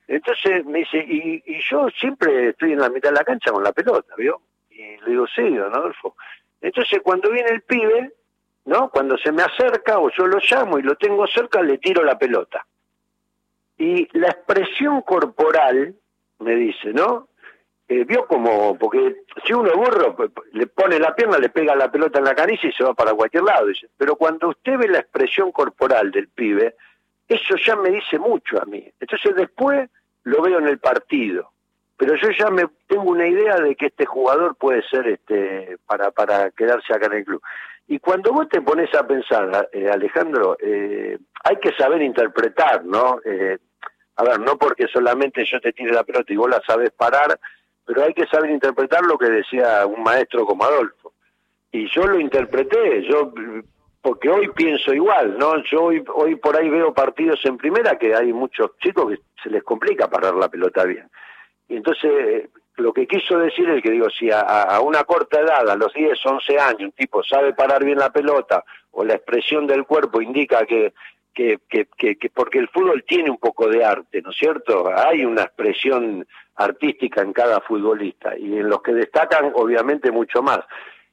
Entonces 0.07 0.65
me 0.65 0.81
dice, 0.81 0.99
y, 0.99 1.43
yo 1.71 1.89
siempre 1.91 2.51
estoy 2.51 2.73
en 2.73 2.81
la 2.81 2.89
mitad 2.89 3.11
de 3.11 3.17
la 3.17 3.25
cancha 3.25 3.53
con 3.53 3.63
la 3.63 3.73
pelota, 3.73 4.15
¿vio? 4.17 4.41
Y 4.71 4.97
le 4.99 5.11
digo, 5.11 5.27
sí, 5.27 5.43
don 5.55 5.75
Adolfo. 5.75 6.17
Entonces 6.61 7.01
cuando 7.03 7.31
viene 7.31 7.51
el 7.51 7.63
pibe, 7.63 8.13
¿no? 8.65 8.91
Cuando 8.91 9.17
se 9.19 9.33
me 9.33 9.43
acerca 9.43 9.99
o 9.99 10.11
yo 10.11 10.27
lo 10.27 10.39
llamo 10.39 10.79
y 10.79 10.83
lo 10.83 10.97
tengo 10.97 11.27
cerca, 11.27 11.63
le 11.63 11.79
tiro 11.79 12.03
la 12.03 12.19
pelota. 12.19 12.67
Y 13.77 14.09
la 14.19 14.29
expresión 14.29 15.03
corporal, 15.03 15.95
me 16.41 16.55
dice, 16.55 16.93
¿no? 16.93 17.29
Eh, 17.91 18.05
vio 18.05 18.27
como, 18.27 18.77
porque 18.77 19.23
si 19.47 19.55
uno 19.55 19.71
es 19.71 19.75
burro, 19.75 20.15
le 20.53 20.67
pone 20.67 20.99
la 20.99 21.15
pierna, 21.15 21.39
le 21.39 21.49
pega 21.49 21.75
la 21.75 21.91
pelota 21.91 22.19
en 22.19 22.27
la 22.27 22.35
canicia 22.35 22.69
y 22.69 22.73
se 22.73 22.85
va 22.85 22.93
para 22.93 23.15
cualquier 23.15 23.45
lado, 23.45 23.67
dice. 23.67 23.89
Pero 23.97 24.17
cuando 24.17 24.49
usted 24.49 24.77
ve 24.77 24.89
la 24.89 24.99
expresión 24.99 25.51
corporal 25.53 26.11
del 26.11 26.29
pibe, 26.29 26.77
eso 27.27 27.57
ya 27.57 27.77
me 27.77 27.89
dice 27.89 28.19
mucho 28.19 28.61
a 28.61 28.67
mí. 28.67 28.87
Entonces 29.01 29.35
después 29.35 29.89
lo 30.25 30.43
veo 30.43 30.59
en 30.59 30.69
el 30.69 30.79
partido. 30.79 31.51
Pero 31.97 32.15
yo 32.17 32.29
ya 32.31 32.51
me 32.51 32.67
tengo 32.87 33.05
una 33.05 33.27
idea 33.27 33.57
de 33.57 33.75
que 33.75 33.87
este 33.87 34.05
jugador 34.05 34.55
puede 34.57 34.83
ser 34.89 35.09
este 35.09 35.79
para, 35.87 36.11
para 36.11 36.51
quedarse 36.51 36.93
acá 36.93 37.07
en 37.07 37.15
el 37.15 37.25
club. 37.25 37.43
Y 37.87 38.01
cuando 38.01 38.35
vos 38.35 38.51
te 38.51 38.61
pones 38.61 38.95
a 38.95 39.07
pensar, 39.07 39.71
eh, 39.73 39.89
Alejandro, 39.91 40.59
eh, 40.61 41.19
hay 41.43 41.57
que 41.57 41.73
saber 41.73 42.03
interpretar, 42.03 42.85
¿no? 42.85 43.19
a 44.17 44.25
ver, 44.25 44.41
no 44.41 44.59
porque 44.59 44.89
solamente 44.89 45.45
yo 45.45 45.61
te 45.61 45.73
tire 45.73 45.93
la 45.93 46.03
pelota 46.05 46.33
y 46.33 46.37
vos 46.37 46.51
la 46.51 46.61
sabes 46.67 46.91
parar, 46.91 47.39
pero 47.89 48.05
hay 48.05 48.13
que 48.13 48.27
saber 48.27 48.51
interpretar 48.51 49.03
lo 49.03 49.17
que 49.17 49.31
decía 49.31 49.87
un 49.87 50.03
maestro 50.03 50.45
como 50.45 50.63
Adolfo. 50.63 51.15
Y 51.73 51.89
yo 51.89 52.07
lo 52.07 52.21
interpreté, 52.21 53.03
yo 53.09 53.33
porque 54.03 54.29
hoy 54.29 54.51
pienso 54.55 54.93
igual, 54.93 55.39
¿no? 55.39 55.63
Yo 55.65 55.85
hoy, 55.85 56.05
hoy 56.15 56.37
por 56.37 56.55
ahí 56.55 56.69
veo 56.69 56.93
partidos 56.93 57.41
en 57.47 57.57
primera 57.57 57.99
que 57.99 58.15
hay 58.15 58.31
muchos 58.35 58.77
chicos 58.77 59.09
que 59.09 59.19
se 59.43 59.49
les 59.49 59.63
complica 59.63 60.11
parar 60.11 60.35
la 60.35 60.51
pelota 60.51 60.85
bien. 60.85 61.09
Y 61.67 61.77
entonces, 61.77 62.51
lo 62.77 62.93
que 62.93 63.07
quiso 63.07 63.39
decir 63.39 63.71
es 63.71 63.83
que, 63.83 63.91
digo, 63.91 64.11
si 64.11 64.31
a, 64.31 64.79
una 64.83 65.05
corta 65.05 65.41
edad, 65.41 65.67
a 65.71 65.75
los 65.75 65.95
10, 65.95 66.27
11 66.27 66.59
años, 66.59 66.83
un 66.83 66.93
tipo 66.93 67.25
sabe 67.25 67.55
parar 67.55 67.85
bien 67.85 67.99
la 67.99 68.13
pelota 68.13 68.65
o 68.91 69.03
la 69.03 69.15
expresión 69.15 69.67
del 69.67 69.87
cuerpo 69.87 70.21
indica 70.21 70.67
que, 70.67 70.93
que, 71.33 71.59
que, 71.69 72.17
que, 72.17 72.31
porque 72.31 72.59
el 72.59 72.69
fútbol 72.69 73.03
tiene 73.07 73.31
un 73.31 73.39
poco 73.39 73.67
de 73.67 73.83
arte, 73.83 74.21
¿no 74.21 74.31
es 74.31 74.37
cierto? 74.37 74.91
Hay 74.95 75.25
una 75.25 75.45
expresión 75.45 76.27
artística 76.59 77.23
en 77.23 77.33
cada 77.33 77.61
futbolista 77.61 78.37
y 78.37 78.59
en 78.59 78.69
los 78.69 78.83
que 78.83 78.93
destacan 78.93 79.53
obviamente 79.55 80.11
mucho 80.11 80.43
más. 80.43 80.61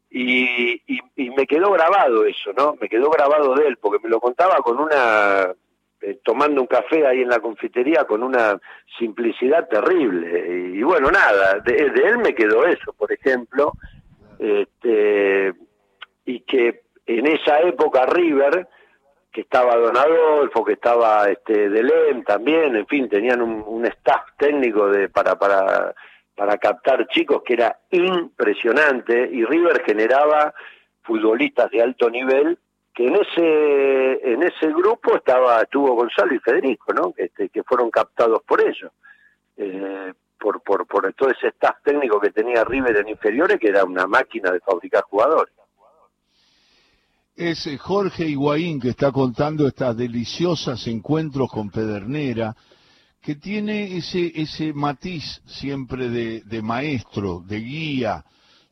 Y, 0.09 0.81
y, 0.87 1.29
me 1.31 1.45
quedó 1.45 1.71
grabado 1.71 2.25
eso, 2.25 2.53
¿no? 2.53 2.77
Me 2.79 2.87
quedó 2.87 3.09
grabado 3.09 3.53
de 3.55 3.67
él, 3.67 3.77
porque 3.77 4.01
me 4.01 4.09
lo 4.09 4.21
contaba 4.21 4.57
con 4.57 4.79
una, 4.79 5.53
eh, 6.01 6.19
tomando 6.23 6.61
un 6.61 6.67
café 6.67 7.05
ahí 7.05 7.21
en 7.21 7.29
la 7.29 7.39
confitería 7.39 8.05
con 8.05 8.23
una 8.23 8.57
simplicidad 8.97 9.67
terrible. 9.67 10.69
Y, 10.73 10.81
bueno, 10.83 11.11
nada, 11.11 11.59
de, 11.59 11.75
él 11.77 12.17
me 12.19 12.33
quedó 12.33 12.65
eso, 12.65 12.93
por 12.93 13.11
ejemplo, 13.11 13.73
este, 14.39 15.53
y 16.25 16.39
que 16.41 16.83
en 17.05 17.27
esa 17.27 17.59
época 17.61 18.05
River 18.05 18.67
que 19.35 19.41
estaba 19.41 19.75
Don 19.75 19.97
Adolfo, 19.97 20.63
que 20.63 20.73
estaba 20.73 21.29
este 21.29 21.69
Delem 21.69 22.23
también, 22.23 22.73
en 22.73 22.87
fin, 22.87 23.09
tenían 23.09 23.41
un, 23.41 23.85
staff 23.85 24.29
técnico 24.37 24.87
de 24.87 25.09
para 25.09 25.37
para 25.37 25.93
para 26.33 26.57
captar 26.57 27.05
chicos 27.09 27.41
que 27.43 27.55
era 27.55 27.77
impresionante 27.91 29.29
y 29.29 29.43
River 29.43 29.83
generaba 29.83 30.53
futbolistas 31.03 31.69
de 31.69 31.81
alto 31.81 32.09
nivel 32.09 32.57
que 32.93 33.07
en 33.07 33.15
ese 33.17 34.31
en 34.31 34.41
ese 34.43 34.67
grupo 34.67 35.17
estaba 35.17 35.63
estuvo 35.63 35.93
Gonzalo 35.95 36.33
y 36.33 36.39
Federico, 36.39 36.93
¿no? 36.93 37.13
Este, 37.17 37.49
que 37.49 37.61
fueron 37.63 37.91
captados 37.91 38.41
por 38.43 38.61
ellos. 38.61 38.93
Eh, 39.57 40.13
por, 40.39 40.61
por, 40.61 40.85
por 40.87 41.11
todo 41.13 41.29
ese 41.29 41.47
staff 41.47 41.77
técnico 41.83 42.21
que 42.21 42.31
tenía 42.31 42.63
River 42.63 42.97
en 42.97 43.09
inferiores, 43.09 43.59
que 43.59 43.67
era 43.69 43.83
una 43.83 44.07
máquina 44.07 44.51
de 44.51 44.59
fabricar 44.61 45.03
jugadores 45.03 45.53
es 47.35 47.67
eh, 47.67 47.77
Jorge 47.77 48.29
Higuaín 48.29 48.79
que 48.79 48.89
está 48.89 49.11
contando 49.11 49.67
estas 49.67 49.95
deliciosas 49.97 50.87
encuentros 50.87 51.49
con 51.51 51.69
Pedernera, 51.69 52.55
que 53.21 53.35
tiene 53.35 53.97
ese, 53.97 54.31
ese 54.35 54.71
matiz 54.73 55.41
siempre 55.45 56.09
de, 56.09 56.61
maestro, 56.61 57.43
de 57.45 57.59
guía, 57.59 58.23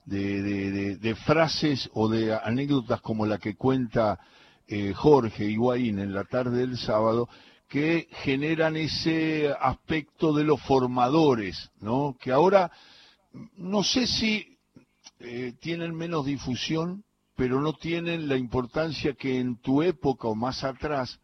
de, 0.05 0.95
de, 0.95 1.15
frases 1.15 1.89
o 1.93 2.07
de 2.07 2.35
anécdotas 2.35 3.01
como 3.01 3.25
la 3.25 3.39
que 3.39 3.55
cuenta 3.55 4.19
eh, 4.67 4.93
Jorge 4.93 5.45
Higuaín 5.45 5.97
en 5.97 6.13
la 6.13 6.23
tarde 6.25 6.59
del 6.59 6.77
sábado, 6.77 7.27
que 7.67 8.07
generan 8.21 8.75
ese 8.75 9.51
aspecto 9.59 10.33
de 10.33 10.43
los 10.43 10.61
formadores, 10.61 11.71
¿no? 11.79 12.15
Que 12.21 12.31
ahora, 12.31 12.71
no 13.57 13.83
sé 13.83 14.05
si 14.05 14.59
eh, 15.19 15.53
tienen 15.59 15.95
menos 15.95 16.25
difusión, 16.27 17.03
pero 17.35 17.61
no 17.61 17.73
tienen 17.73 18.27
la 18.27 18.37
importancia 18.37 19.13
que 19.13 19.39
en 19.39 19.57
tu 19.57 19.81
época 19.81 20.27
o 20.27 20.35
más 20.35 20.63
atrás 20.63 21.19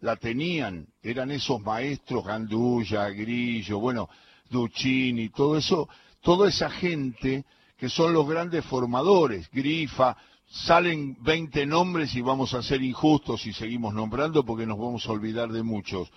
la 0.00 0.16
tenían. 0.16 0.86
Eran 1.02 1.30
esos 1.30 1.60
maestros, 1.60 2.24
Gandulla, 2.24 3.10
Grillo, 3.10 3.78
bueno, 3.78 4.08
Duchini, 4.48 5.28
todo 5.28 5.56
eso, 5.56 5.88
toda 6.22 6.48
esa 6.48 6.70
gente 6.70 7.44
que 7.76 7.88
son 7.88 8.12
los 8.12 8.28
grandes 8.28 8.64
formadores, 8.64 9.50
Grifa, 9.50 10.16
salen 10.46 11.16
20 11.20 11.64
nombres 11.66 12.14
y 12.14 12.20
vamos 12.20 12.54
a 12.54 12.62
ser 12.62 12.82
injustos 12.82 13.42
si 13.42 13.52
seguimos 13.52 13.94
nombrando 13.94 14.44
porque 14.44 14.66
nos 14.66 14.78
vamos 14.78 15.06
a 15.06 15.12
olvidar 15.12 15.48
de 15.50 15.62
muchos. 15.62 16.10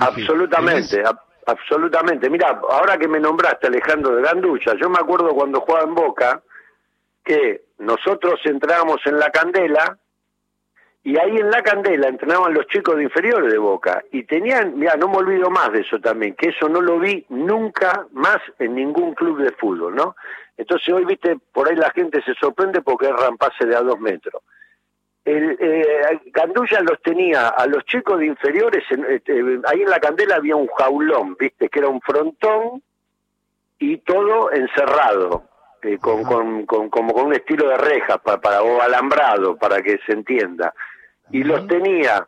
absolutamente, 0.00 1.02
absolutamente. 1.46 2.30
Mira, 2.30 2.60
ahora 2.70 2.96
que 2.96 3.06
me 3.06 3.20
nombraste 3.20 3.66
Alejandro 3.66 4.16
de 4.16 4.22
Gandulla, 4.22 4.74
yo 4.80 4.88
me 4.88 4.98
acuerdo 4.98 5.34
cuando 5.34 5.60
jugaba 5.60 5.84
en 5.84 5.94
Boca 5.94 6.42
que 7.24 7.62
nosotros 7.78 8.40
entrábamos 8.44 9.00
en 9.06 9.18
la 9.18 9.30
candela 9.30 9.98
y 11.02 11.18
ahí 11.18 11.36
en 11.36 11.50
la 11.50 11.62
candela 11.62 12.08
entrenaban 12.08 12.54
los 12.54 12.66
chicos 12.66 12.96
de 12.96 13.04
inferiores 13.04 13.52
de 13.52 13.58
Boca 13.58 14.02
y 14.10 14.24
tenían, 14.24 14.78
mira, 14.78 14.96
no 14.96 15.08
me 15.08 15.18
olvido 15.18 15.50
más 15.50 15.70
de 15.72 15.80
eso 15.80 15.98
también, 16.00 16.34
que 16.34 16.48
eso 16.48 16.68
no 16.68 16.80
lo 16.80 16.98
vi 16.98 17.26
nunca 17.28 18.06
más 18.12 18.38
en 18.58 18.74
ningún 18.74 19.14
club 19.14 19.38
de 19.42 19.52
fútbol, 19.52 19.94
¿no? 19.94 20.16
Entonces 20.56 20.88
hoy, 20.94 21.04
viste, 21.04 21.36
por 21.52 21.68
ahí 21.68 21.76
la 21.76 21.90
gente 21.90 22.22
se 22.22 22.34
sorprende 22.34 22.80
porque 22.80 23.06
es 23.06 23.12
rampase 23.12 23.66
de 23.66 23.76
a 23.76 23.82
dos 23.82 24.00
metros. 24.00 24.42
El, 25.24 25.56
eh, 25.58 26.20
Gandulla 26.26 26.80
los 26.80 27.00
tenía 27.02 27.48
a 27.48 27.66
los 27.66 27.84
chicos 27.84 28.18
de 28.18 28.26
inferiores, 28.26 28.84
este, 29.08 29.32
ahí 29.66 29.82
en 29.82 29.90
la 29.90 30.00
candela 30.00 30.36
había 30.36 30.56
un 30.56 30.68
jaulón, 30.68 31.36
viste, 31.38 31.68
que 31.68 31.78
era 31.80 31.88
un 31.88 32.00
frontón 32.00 32.82
y 33.78 33.98
todo 33.98 34.52
encerrado, 34.52 35.44
eh, 35.84 35.98
con, 35.98 36.24
con, 36.24 36.66
con, 36.66 36.90
como 36.90 37.12
con 37.12 37.26
un 37.26 37.34
estilo 37.34 37.68
de 37.68 37.76
reja 37.76 38.18
para, 38.18 38.62
o 38.62 38.80
alambrado, 38.80 39.56
para 39.56 39.82
que 39.82 39.98
se 40.06 40.12
entienda. 40.12 40.74
Y 41.30 41.44
los 41.44 41.66
tenía 41.66 42.26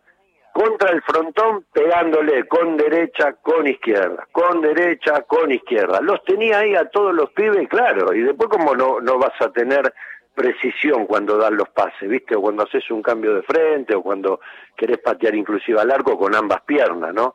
contra 0.53 0.91
el 0.91 1.03
frontón 1.03 1.67
pegándole 1.73 2.47
con 2.49 2.77
derecha, 2.77 3.35
con 3.43 3.67
izquierda, 3.67 4.27
con 4.33 4.61
derecha, 4.63 5.23
con 5.23 5.53
izquierda. 5.53 6.01
Los 6.01 6.25
tenía 6.25 6.61
ahí 6.61 6.75
a 6.75 6.89
todos 6.89 7.15
los 7.15 7.31
pibes, 7.33 7.69
claro, 7.69 8.15
y 8.15 8.23
después 8.23 8.49
como 8.49 8.75
no, 8.75 9.01
no 9.01 9.19
vas 9.19 9.39
a 9.41 9.51
tener 9.51 9.93
precisión 10.35 11.07
cuando 11.07 11.37
das 11.37 11.51
los 11.51 11.69
pases, 11.71 12.09
¿viste? 12.09 12.37
O 12.37 12.43
cuando 12.43 12.63
haces 12.63 12.91
un 12.91 13.03
cambio 13.03 13.35
de 13.35 13.43
frente 13.43 13.95
o 13.95 14.03
cuando 14.03 14.41
querés 14.77 14.99
patear 14.99 15.35
inclusive 15.35 15.81
al 15.81 15.91
arco 15.91 16.19
con 16.19 16.35
ambas 16.35 16.61
piernas, 16.63 17.13
¿no? 17.13 17.35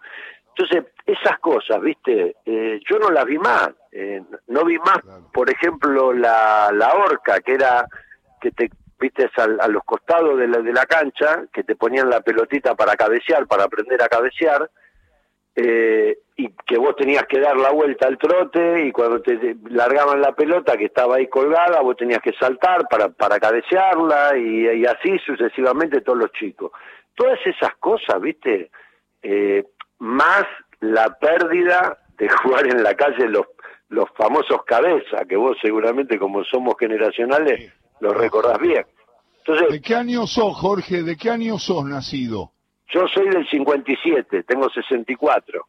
Entonces, 0.55 0.91
esas 1.13 1.39
cosas, 1.39 1.81
¿viste? 1.81 2.35
Eh, 2.45 2.79
yo 2.89 2.99
no 2.99 3.09
las 3.09 3.25
vi 3.25 3.37
más. 3.37 3.69
Eh, 3.91 4.21
no 4.47 4.65
vi 4.65 4.77
más, 4.79 4.99
por 5.33 5.49
ejemplo, 5.49 6.13
la, 6.13 6.71
la 6.73 6.93
horca, 6.93 7.41
que 7.41 7.53
era 7.53 7.85
que 8.39 8.51
te 8.51 8.69
viste 8.99 9.29
a, 9.35 9.67
los 9.67 9.83
costados 9.83 10.37
de 10.37 10.47
la, 10.47 10.59
de 10.59 10.71
la 10.71 10.85
cancha, 10.85 11.43
que 11.51 11.63
te 11.63 11.75
ponían 11.75 12.09
la 12.09 12.21
pelotita 12.21 12.75
para 12.75 12.95
cabecear, 12.95 13.47
para 13.47 13.65
aprender 13.65 14.01
a 14.01 14.07
cabecear, 14.07 14.69
eh, 15.55 16.19
y 16.37 16.49
que 16.65 16.77
vos 16.77 16.95
tenías 16.95 17.25
que 17.25 17.39
dar 17.39 17.57
la 17.57 17.71
vuelta 17.71 18.07
al 18.07 18.17
trote 18.17 18.85
y 18.85 18.91
cuando 18.91 19.21
te 19.21 19.57
largaban 19.69 20.21
la 20.21 20.33
pelota 20.33 20.77
que 20.77 20.85
estaba 20.85 21.17
ahí 21.17 21.27
colgada, 21.27 21.81
vos 21.81 21.97
tenías 21.97 22.21
que 22.21 22.31
saltar 22.33 22.87
para, 22.89 23.09
para 23.09 23.39
cabecearla 23.39 24.37
y, 24.37 24.85
así 24.85 25.19
sucesivamente 25.19 26.01
todos 26.01 26.19
los 26.19 26.31
chicos. 26.31 26.71
Todas 27.15 27.39
esas 27.45 27.75
cosas, 27.77 28.21
viste, 28.21 28.71
eh, 29.21 29.65
más 29.99 30.45
la 30.81 31.17
pérdida 31.17 31.97
de 32.17 32.29
jugar 32.43 32.67
en 32.67 32.83
la 32.83 32.93
calle 32.95 33.27
los, 33.27 33.47
los 33.89 34.09
famosos 34.11 34.63
cabezas, 34.65 35.25
que 35.27 35.37
vos 35.37 35.57
seguramente 35.61 36.19
como 36.19 36.43
somos 36.43 36.75
generacionales 36.77 37.71
lo 37.99 38.13
recordás 38.13 38.59
bien. 38.59 38.85
Entonces, 39.39 39.69
¿De 39.69 39.81
qué 39.81 39.95
año 39.95 40.27
sos, 40.27 40.55
Jorge? 40.57 41.03
¿De 41.03 41.15
qué 41.15 41.29
año 41.29 41.57
sos 41.57 41.85
nacido? 41.85 42.51
Yo 42.89 43.07
soy 43.07 43.29
del 43.29 43.47
57, 43.47 44.43
tengo 44.43 44.69
64. 44.69 45.65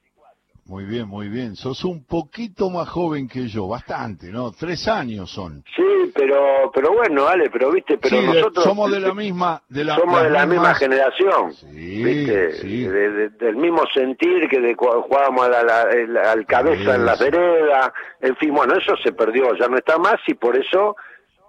Muy 0.67 0.85
bien, 0.85 1.09
muy 1.09 1.29
bien. 1.29 1.57
Sos 1.57 1.85
un 1.85 2.05
poquito 2.05 2.71
más 2.71 2.89
joven 2.89 3.29
que 3.29 3.49
yo, 3.49 3.67
bastante, 3.67 4.31
¿no? 4.31 4.53
Tres 4.53 4.87
años 4.87 5.31
son. 5.31 5.65
Sí, 5.75 6.13
pero, 6.15 6.71
pero 6.73 6.93
bueno, 6.93 7.27
Ale, 7.27 7.51
pero 7.51 7.73
viste, 7.73 7.99
pero 7.99 8.23
nosotros 8.23 8.65
somos 8.65 8.91
de 8.93 9.01
la 9.01 9.13
misma, 9.13 9.61
de 9.69 9.85
la, 9.85 9.97
somos 9.97 10.23
de 10.23 10.31
la 10.31 10.47
misma 10.47 10.75
generación, 10.75 11.53
sí, 11.53 12.05
¿viste? 12.05 12.53
Sí. 12.53 12.87
del 12.87 13.57
mismo 13.57 13.83
sentir 13.93 14.49
que 14.49 14.61
de 14.61 14.75
jugábamos 14.75 15.49
al 15.49 16.47
cabeza 16.47 16.95
en 16.95 17.07
la 17.07 17.17
vereda, 17.17 17.93
en 18.21 18.37
fin, 18.37 18.55
bueno, 18.55 18.75
eso 18.77 18.97
se 19.03 19.13
perdió, 19.13 19.55
ya 19.59 19.67
no 19.67 19.77
está 19.77 19.99
más 19.99 20.21
y 20.29 20.35
por 20.35 20.57
eso 20.57 20.97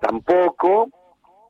tampoco 0.02 0.90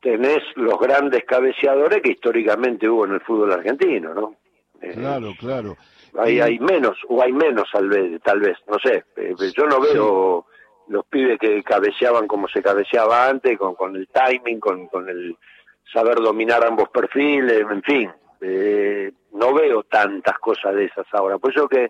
tenés 0.02 0.44
los 0.56 0.78
grandes 0.80 1.24
cabeceadores 1.24 2.02
que 2.02 2.12
históricamente 2.12 2.90
hubo 2.90 3.06
en 3.06 3.14
el 3.14 3.22
fútbol 3.22 3.54
argentino, 3.54 4.14
¿no? 4.14 4.36
Eh, 4.82 4.92
claro, 4.96 5.32
claro. 5.40 5.78
Hay, 6.18 6.40
hay 6.40 6.60
menos, 6.60 6.98
o 7.08 7.22
hay 7.22 7.32
menos 7.32 7.68
tal 7.72 7.90
vez, 7.90 8.22
tal 8.22 8.40
vez 8.40 8.58
no 8.68 8.78
sé. 8.80 9.04
Eh, 9.16 9.34
yo 9.56 9.66
no 9.66 9.80
veo 9.80 10.46
los 10.88 11.06
pibes 11.06 11.40
que 11.40 11.64
cabeceaban 11.64 12.28
como 12.28 12.48
se 12.48 12.62
cabeceaba 12.62 13.28
antes, 13.28 13.58
con, 13.58 13.76
con 13.76 13.96
el 13.96 14.08
timing, 14.08 14.60
con, 14.60 14.88
con 14.88 15.10
el 15.10 15.36
saber 15.92 16.16
dominar 16.18 16.66
ambos 16.66 16.90
perfiles, 16.90 17.66
en 17.70 17.82
fin. 17.84 18.12
Eh, 18.42 19.12
no 19.34 19.54
veo 19.54 19.84
tantas 19.84 20.38
cosas 20.40 20.76
de 20.76 20.86
esas 20.86 21.06
ahora. 21.14 21.38
Por 21.38 21.52
eso 21.52 21.68
que 21.68 21.90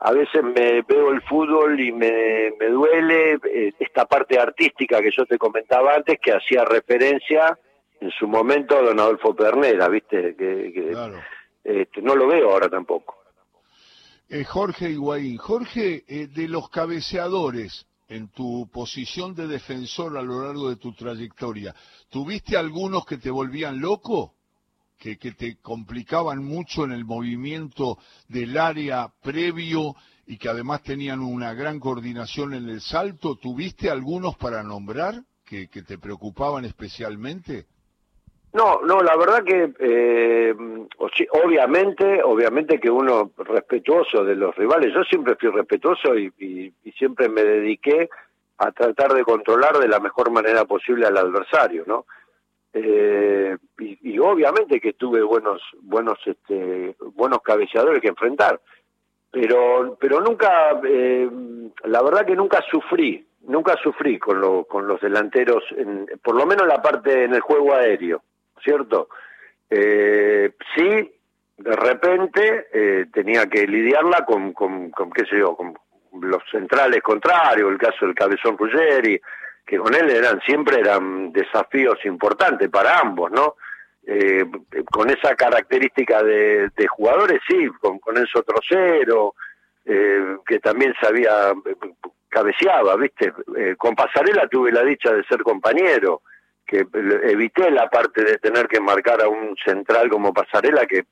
a 0.00 0.12
veces 0.12 0.42
me 0.42 0.82
veo 0.82 1.10
el 1.10 1.22
fútbol 1.22 1.80
y 1.80 1.92
me, 1.92 2.52
me 2.58 2.68
duele 2.68 3.38
eh, 3.44 3.72
esta 3.78 4.04
parte 4.04 4.38
artística 4.38 5.00
que 5.00 5.10
yo 5.10 5.24
te 5.24 5.38
comentaba 5.38 5.94
antes, 5.94 6.18
que 6.20 6.32
hacía 6.32 6.64
referencia 6.64 7.58
en 8.00 8.10
su 8.10 8.28
momento 8.28 8.76
a 8.76 8.82
don 8.82 9.00
Adolfo 9.00 9.34
Pernera, 9.34 9.88
¿viste? 9.88 10.36
Que, 10.36 10.92
este, 11.64 12.02
no 12.02 12.14
lo 12.14 12.26
veo 12.26 12.50
ahora 12.50 12.68
tampoco. 12.68 13.16
Eh, 14.28 14.44
Jorge 14.44 14.90
Higuaín, 14.90 15.36
Jorge, 15.36 16.04
eh, 16.08 16.26
de 16.26 16.48
los 16.48 16.68
cabeceadores 16.70 17.86
en 18.08 18.28
tu 18.28 18.68
posición 18.72 19.34
de 19.34 19.46
defensor 19.46 20.16
a 20.16 20.22
lo 20.22 20.44
largo 20.44 20.68
de 20.68 20.76
tu 20.76 20.92
trayectoria, 20.94 21.74
¿tuviste 22.08 22.56
algunos 22.56 23.04
que 23.06 23.18
te 23.18 23.30
volvían 23.30 23.80
loco? 23.80 24.36
que, 24.98 25.16
te 25.16 25.56
complicaban 25.56 26.44
mucho 26.44 26.84
en 26.84 26.92
el 26.92 27.04
movimiento 27.04 27.98
del 28.28 28.56
área 28.58 29.12
previo 29.22 29.94
y 30.26 30.38
que 30.38 30.48
además 30.48 30.82
tenían 30.82 31.20
una 31.20 31.54
gran 31.54 31.78
coordinación 31.78 32.54
en 32.54 32.68
el 32.68 32.80
salto. 32.80 33.36
¿Tuviste 33.36 33.90
algunos 33.90 34.36
para 34.36 34.62
nombrar 34.62 35.22
que, 35.44 35.68
te 35.68 35.98
preocupaban 35.98 36.64
especialmente? 36.64 37.66
No, 38.56 38.80
no, 38.80 39.02
la 39.02 39.14
verdad 39.18 39.44
que 39.44 39.70
eh, 39.78 40.54
obviamente, 41.44 42.22
obviamente 42.22 42.80
que 42.80 42.88
uno 42.88 43.32
respetuoso 43.36 44.24
de 44.24 44.34
los 44.34 44.56
rivales. 44.56 44.94
Yo 44.94 45.04
siempre 45.04 45.36
fui 45.36 45.50
respetuoso 45.50 46.16
y, 46.16 46.72
siempre 46.96 47.28
me 47.28 47.44
dediqué 47.44 48.08
a 48.56 48.72
tratar 48.72 49.12
de 49.12 49.24
controlar 49.24 49.76
de 49.76 49.88
la 49.88 50.00
mejor 50.00 50.30
manera 50.30 50.64
posible 50.64 51.06
al 51.06 51.18
adversario, 51.18 51.84
¿no? 51.86 52.06
Eh, 52.72 53.58
y, 53.78 54.18
obviamente 54.18 54.80
que 54.80 54.94
tuve 54.94 55.20
buenos 55.20 55.60
buenos 55.82 56.18
este, 56.24 56.96
buenos 57.14 57.42
cabeceadores 57.42 58.00
que 58.02 58.08
enfrentar 58.08 58.60
pero 59.30 59.96
pero 59.98 60.20
nunca 60.20 60.78
eh, 60.84 61.28
la 61.84 62.02
verdad 62.02 62.26
que 62.26 62.36
nunca 62.36 62.62
sufrí 62.70 63.26
nunca 63.42 63.76
sufrí 63.82 64.18
con 64.18 64.40
lo, 64.40 64.64
con 64.64 64.86
los 64.86 65.00
delanteros 65.00 65.64
en, 65.74 66.06
por 66.22 66.34
lo 66.34 66.44
menos 66.44 66.66
la 66.66 66.82
parte 66.82 67.24
en 67.24 67.34
el 67.34 67.40
juego 67.40 67.72
aéreo 67.72 68.22
cierto 68.62 69.08
eh, 69.70 70.52
sí 70.74 71.12
de 71.56 71.76
repente 71.76 72.68
eh, 72.72 73.06
tenía 73.12 73.46
que 73.46 73.66
lidiarla 73.66 74.24
con, 74.24 74.52
con, 74.52 74.90
con 74.90 75.10
qué 75.10 75.24
sé 75.26 75.38
yo 75.38 75.56
con 75.56 75.74
los 76.20 76.42
centrales 76.50 77.02
contrarios 77.02 77.70
el 77.70 77.78
caso 77.78 78.06
del 78.06 78.14
cabezón 78.14 78.56
Ruggeri 78.58 79.20
que 79.66 79.78
con 79.78 79.94
él 79.94 80.08
eran 80.10 80.40
siempre 80.42 80.78
eran 80.78 81.32
desafíos 81.32 81.98
importantes 82.04 82.68
para 82.70 83.00
ambos, 83.00 83.32
¿no? 83.32 83.56
Eh, 84.06 84.46
con 84.92 85.10
esa 85.10 85.34
característica 85.34 86.22
de, 86.22 86.70
jugadores, 86.88 87.40
sí, 87.48 87.68
con, 87.80 87.98
con 87.98 88.16
Enzo 88.16 88.44
Trocero, 88.44 89.34
eh, 89.84 90.36
que 90.46 90.60
también 90.60 90.94
sabía, 91.00 91.52
cabeceaba, 92.28 92.94
¿viste? 92.94 93.32
Con 93.76 93.96
Pasarela 93.96 94.46
tuve 94.46 94.70
la 94.70 94.84
dicha 94.84 95.12
de 95.12 95.24
ser 95.24 95.42
compañero, 95.42 96.22
que 96.66 96.86
evité 97.24 97.70
la 97.70 97.88
parte 97.88 98.24
de 98.24 98.38
tener 98.38 98.66
que 98.68 98.80
marcar 98.80 99.22
a 99.22 99.28
un 99.28 99.56
central 99.64 100.08
como 100.08 100.34
Pasarela, 100.34 100.86
que 100.86 101.04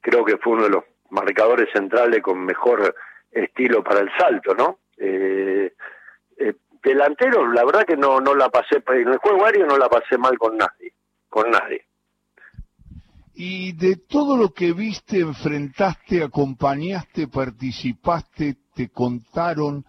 creo 0.00 0.24
que 0.24 0.36
fue 0.36 0.54
uno 0.54 0.64
de 0.64 0.70
los 0.70 0.84
marcadores 1.10 1.68
centrales 1.72 2.22
con 2.22 2.44
mejor 2.44 2.94
estilo 3.30 3.82
para 3.82 4.00
el 4.00 4.10
salto, 4.18 4.54
¿no? 4.54 4.78
Eh, 4.98 5.72
delantero, 6.82 7.50
la 7.52 7.64
verdad 7.64 7.84
que 7.84 7.96
no, 7.96 8.20
no 8.20 8.34
la 8.34 8.48
pasé, 8.48 8.82
en 8.88 9.08
el 9.08 9.18
juego 9.18 9.44
aéreo 9.44 9.66
no 9.66 9.76
la 9.76 9.88
pasé 9.88 10.18
mal 10.18 10.38
con 10.38 10.56
nadie, 10.56 10.92
con 11.28 11.50
nadie. 11.50 11.86
Y 13.34 13.72
de 13.72 13.96
todo 13.96 14.36
lo 14.36 14.52
que 14.52 14.72
viste, 14.72 15.20
enfrentaste, 15.20 16.24
acompañaste, 16.24 17.28
participaste, 17.28 18.56
te 18.74 18.88
contaron, 18.88 19.84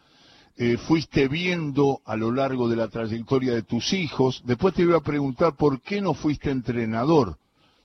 eh, 0.62 0.76
fuiste 0.76 1.30
viendo 1.30 2.02
a 2.04 2.18
lo 2.18 2.34
largo 2.34 2.68
de 2.68 2.76
la 2.76 2.90
trayectoria 2.90 3.54
de 3.54 3.64
tus 3.64 3.94
hijos. 3.94 4.44
Después 4.46 4.74
te 4.74 4.86
voy 4.86 4.94
a 4.94 5.00
preguntar 5.00 5.56
por 5.56 5.80
qué 5.80 6.02
no 6.02 6.14
fuiste 6.14 6.52
entrenador. 6.52 7.38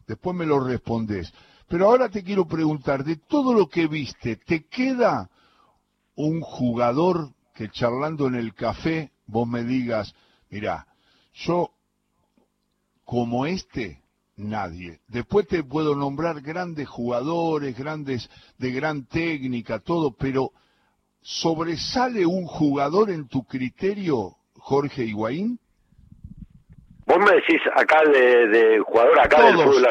Después 0.09 0.35
me 0.35 0.45
lo 0.45 0.59
respondes. 0.59 1.33
Pero 1.69 1.87
ahora 1.87 2.09
te 2.09 2.25
quiero 2.25 2.49
preguntar, 2.49 3.05
de 3.05 3.15
todo 3.15 3.55
lo 3.55 3.69
que 3.69 3.87
viste, 3.87 4.35
¿te 4.35 4.65
queda 4.65 5.31
un 6.17 6.41
jugador 6.41 7.31
que 7.55 7.71
charlando 7.71 8.27
en 8.27 8.35
el 8.35 8.53
café 8.55 9.13
vos 9.27 9.47
me 9.47 9.63
digas, 9.63 10.13
mira, 10.51 10.89
yo 11.33 11.71
como 13.05 13.47
este, 13.47 14.03
nadie. 14.35 14.99
Después 15.07 15.47
te 15.47 15.63
puedo 15.63 15.95
nombrar 15.95 16.41
grandes 16.41 16.89
jugadores, 16.89 17.79
grandes 17.79 18.29
de 18.59 18.73
gran 18.73 19.05
técnica, 19.05 19.79
todo, 19.79 20.11
pero 20.17 20.51
¿sobresale 21.25 22.27
un 22.27 22.45
jugador 22.45 23.11
en 23.11 23.27
tu 23.27 23.45
criterio, 23.45 24.37
Jorge 24.59 25.05
Higuaín? 25.05 25.59
Vos 27.07 27.19
me 27.19 27.33
decís 27.33 27.61
acá 27.75 28.03
de, 28.05 28.79
jugador 28.87 29.21
acá 29.21 29.47
del, 29.47 29.57
fútbol, 29.57 29.87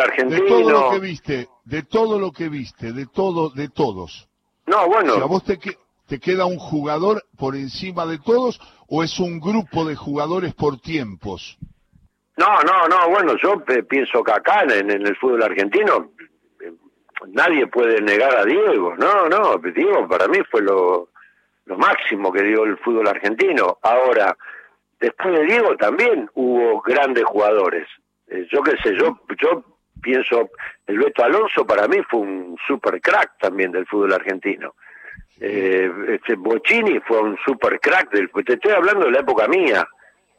argentino. 0.00 0.30
De 0.30 0.48
todo 0.48 0.70
lo 0.70 0.90
que 0.90 0.98
viste, 0.98 1.48
de 1.64 1.82
todo 1.82 2.18
lo 2.18 2.32
que 2.32 2.48
viste, 2.48 2.92
de 2.92 3.06
todo, 3.06 3.50
de 3.50 3.68
todos. 3.68 4.28
No, 4.66 4.86
bueno. 4.88 5.14
¿A 5.14 5.26
vos 5.26 5.44
te, 5.44 5.58
te 6.06 6.18
queda 6.18 6.46
un 6.46 6.58
jugador 6.58 7.22
por 7.38 7.54
encima 7.54 8.06
de 8.06 8.18
todos 8.18 8.60
o 8.88 9.02
es 9.02 9.18
un 9.18 9.40
grupo 9.40 9.84
de 9.84 9.94
jugadores 9.94 10.54
por 10.54 10.80
tiempos? 10.80 11.58
No, 12.36 12.60
no, 12.62 12.86
no, 12.88 13.08
bueno, 13.08 13.34
yo 13.42 13.62
pienso 13.88 14.22
que 14.22 14.32
acá 14.32 14.62
en, 14.62 14.90
el 14.90 15.16
fútbol 15.16 15.42
argentino 15.42 16.12
nadie 17.28 17.66
puede 17.66 18.00
negar 18.00 18.36
a 18.36 18.44
Diego, 18.44 18.94
no, 18.96 19.28
no, 19.28 19.56
Diego 19.58 20.08
para 20.08 20.28
mí 20.28 20.38
fue 20.50 20.62
lo, 20.62 21.10
lo 21.66 21.76
máximo 21.76 22.32
que 22.32 22.42
dio 22.42 22.64
el 22.64 22.76
fútbol 22.78 23.08
argentino. 23.08 23.78
Ahora, 23.82 24.36
después 25.00 25.38
de 25.38 25.44
Diego 25.44 25.76
también 25.76 26.30
hubo 26.34 26.80
grandes 26.82 27.24
jugadores. 27.24 27.86
Eh, 28.28 28.46
yo 28.50 28.62
qué 28.62 28.76
sé, 28.82 28.94
yo, 28.96 29.18
yo 29.40 29.64
pienso, 30.00 30.50
el 30.86 30.98
Beto 30.98 31.24
Alonso 31.24 31.66
para 31.66 31.88
mí 31.88 31.98
fue 32.08 32.20
un 32.20 32.56
super 32.66 33.00
crack 33.00 33.38
también 33.38 33.72
del 33.72 33.86
fútbol 33.86 34.12
argentino. 34.12 34.74
Eh, 35.40 35.90
este 36.08 36.34
Bocini 36.34 36.98
fue 37.00 37.20
un 37.20 37.36
super 37.44 37.78
crack 37.78 38.10
del 38.10 38.30
te 38.30 38.54
estoy 38.54 38.72
hablando 38.72 39.04
de 39.04 39.12
la 39.12 39.20
época 39.20 39.46
mía 39.48 39.86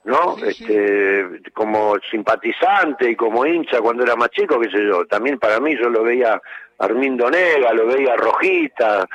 no 0.07 0.35
este 0.43 1.41
como 1.53 1.95
simpatizante 2.09 3.11
y 3.11 3.15
como 3.15 3.45
hincha 3.45 3.81
cuando 3.81 4.03
era 4.03 4.15
más 4.15 4.29
chico 4.31 4.59
qué 4.59 4.69
sé 4.71 4.83
yo 4.83 5.05
también 5.05 5.37
para 5.37 5.59
mí 5.59 5.75
yo 5.77 5.89
lo 5.89 6.03
veía 6.03 6.41
Armindo 6.79 7.29
Nega 7.29 7.73
lo 7.73 7.85
veía 7.85 8.15
Rojita 8.15 9.07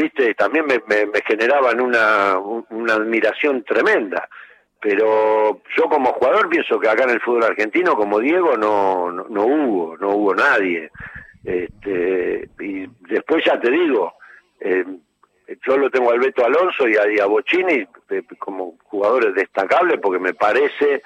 viste 0.00 0.34
también 0.34 0.66
me, 0.66 0.80
me, 0.86 1.20
generaban 1.26 1.80
una, 1.80 2.38
una 2.70 2.94
admiración 2.94 3.64
tremenda. 3.64 4.28
Pero 4.80 5.60
yo 5.76 5.84
como 5.90 6.12
jugador 6.12 6.48
pienso 6.48 6.80
que 6.80 6.88
acá 6.88 7.04
en 7.04 7.10
el 7.10 7.20
fútbol 7.20 7.44
argentino 7.44 7.94
como 7.94 8.18
Diego 8.18 8.56
no 8.56 9.12
no, 9.12 9.26
no 9.28 9.44
hubo 9.44 9.96
no 9.98 10.10
hubo 10.10 10.34
nadie. 10.34 10.90
Este 11.44 12.48
y 12.60 12.86
después 13.12 13.44
ya 13.44 13.60
te 13.60 13.70
digo 13.70 14.14
eh, 14.58 14.84
yo 15.66 15.76
lo 15.76 15.90
tengo 15.90 16.10
al 16.10 16.20
Beto 16.20 16.44
Alonso 16.44 16.88
y 16.88 17.18
a, 17.18 17.26
Bocini 17.26 17.86
eh, 18.10 18.22
como 18.38 18.76
jugadores 18.84 19.34
destacables 19.34 19.98
porque 20.00 20.18
me 20.18 20.34
parece 20.34 21.02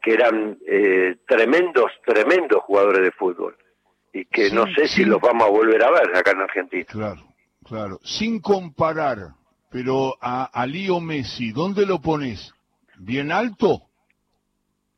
que 0.00 0.14
eran 0.14 0.58
eh, 0.66 1.16
tremendos, 1.26 1.92
tremendos 2.04 2.62
jugadores 2.62 3.02
de 3.02 3.10
fútbol 3.12 3.56
y 4.12 4.24
que 4.26 4.50
no 4.50 4.66
sé 4.74 4.88
si 4.88 5.04
los 5.04 5.20
vamos 5.20 5.46
a 5.46 5.50
volver 5.50 5.82
a 5.82 5.90
ver 5.90 6.16
acá 6.16 6.32
en 6.32 6.40
Argentina. 6.40 6.84
Claro, 6.86 7.22
claro. 7.64 7.98
Sin 8.02 8.40
comparar, 8.40 9.18
pero 9.70 10.16
a, 10.20 10.50
a 10.52 10.66
Lío 10.66 11.00
Messi, 11.00 11.52
¿dónde 11.52 11.86
lo 11.86 12.00
pones? 12.00 12.52
¿Bien 12.98 13.32
alto? 13.32 13.88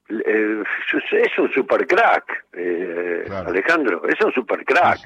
Eh, 0.09 0.63
es 1.13 1.39
un 1.39 1.51
super 1.53 1.87
crack, 1.87 2.47
Alejandro, 3.47 4.07
es 4.07 4.21
un 4.25 4.33
super 4.33 4.65
crack. 4.65 5.01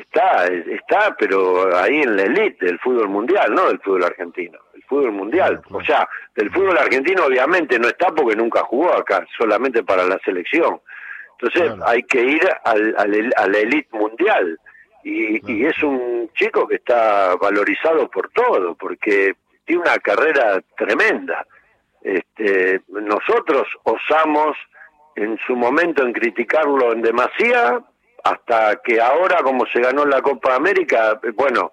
Está, 0.00 0.46
está, 0.46 1.14
pero 1.18 1.76
ahí 1.76 2.00
en 2.00 2.16
la 2.16 2.22
elite 2.22 2.66
del 2.66 2.78
fútbol 2.78 3.08
mundial, 3.08 3.54
no 3.54 3.66
del 3.68 3.80
fútbol 3.80 4.04
argentino. 4.04 4.58
El 4.74 4.82
fútbol 4.84 5.12
mundial, 5.12 5.60
o 5.70 5.82
sea, 5.82 6.08
del 6.34 6.50
fútbol 6.50 6.78
argentino 6.78 7.26
obviamente 7.26 7.78
no 7.78 7.88
está 7.88 8.08
porque 8.08 8.34
nunca 8.34 8.62
jugó 8.62 8.92
acá, 8.94 9.26
solamente 9.36 9.82
para 9.82 10.04
la 10.04 10.18
selección. 10.24 10.80
Entonces 11.38 11.72
hay 11.86 12.02
que 12.04 12.22
ir 12.22 12.40
al, 12.64 12.94
a 12.96 13.46
la 13.46 13.58
elite 13.58 13.88
mundial. 13.92 14.58
Y, 15.02 15.40
y 15.50 15.64
es 15.64 15.82
un 15.82 16.30
chico 16.34 16.68
que 16.68 16.76
está 16.76 17.34
valorizado 17.36 18.10
por 18.10 18.30
todo, 18.30 18.74
porque 18.74 19.34
tiene 19.64 19.82
una 19.82 19.98
carrera 19.98 20.60
tremenda. 20.76 21.46
Este, 22.02 22.80
nosotros 22.88 23.66
osamos 23.84 24.56
en 25.16 25.38
su 25.46 25.56
momento 25.56 26.04
en 26.04 26.12
criticarlo 26.12 26.92
en 26.92 27.02
demasía 27.02 27.80
hasta 28.24 28.80
que 28.82 29.00
ahora, 29.00 29.42
como 29.42 29.66
se 29.66 29.80
ganó 29.80 30.04
la 30.04 30.22
Copa 30.22 30.54
América, 30.54 31.20
eh, 31.22 31.32
bueno, 31.34 31.72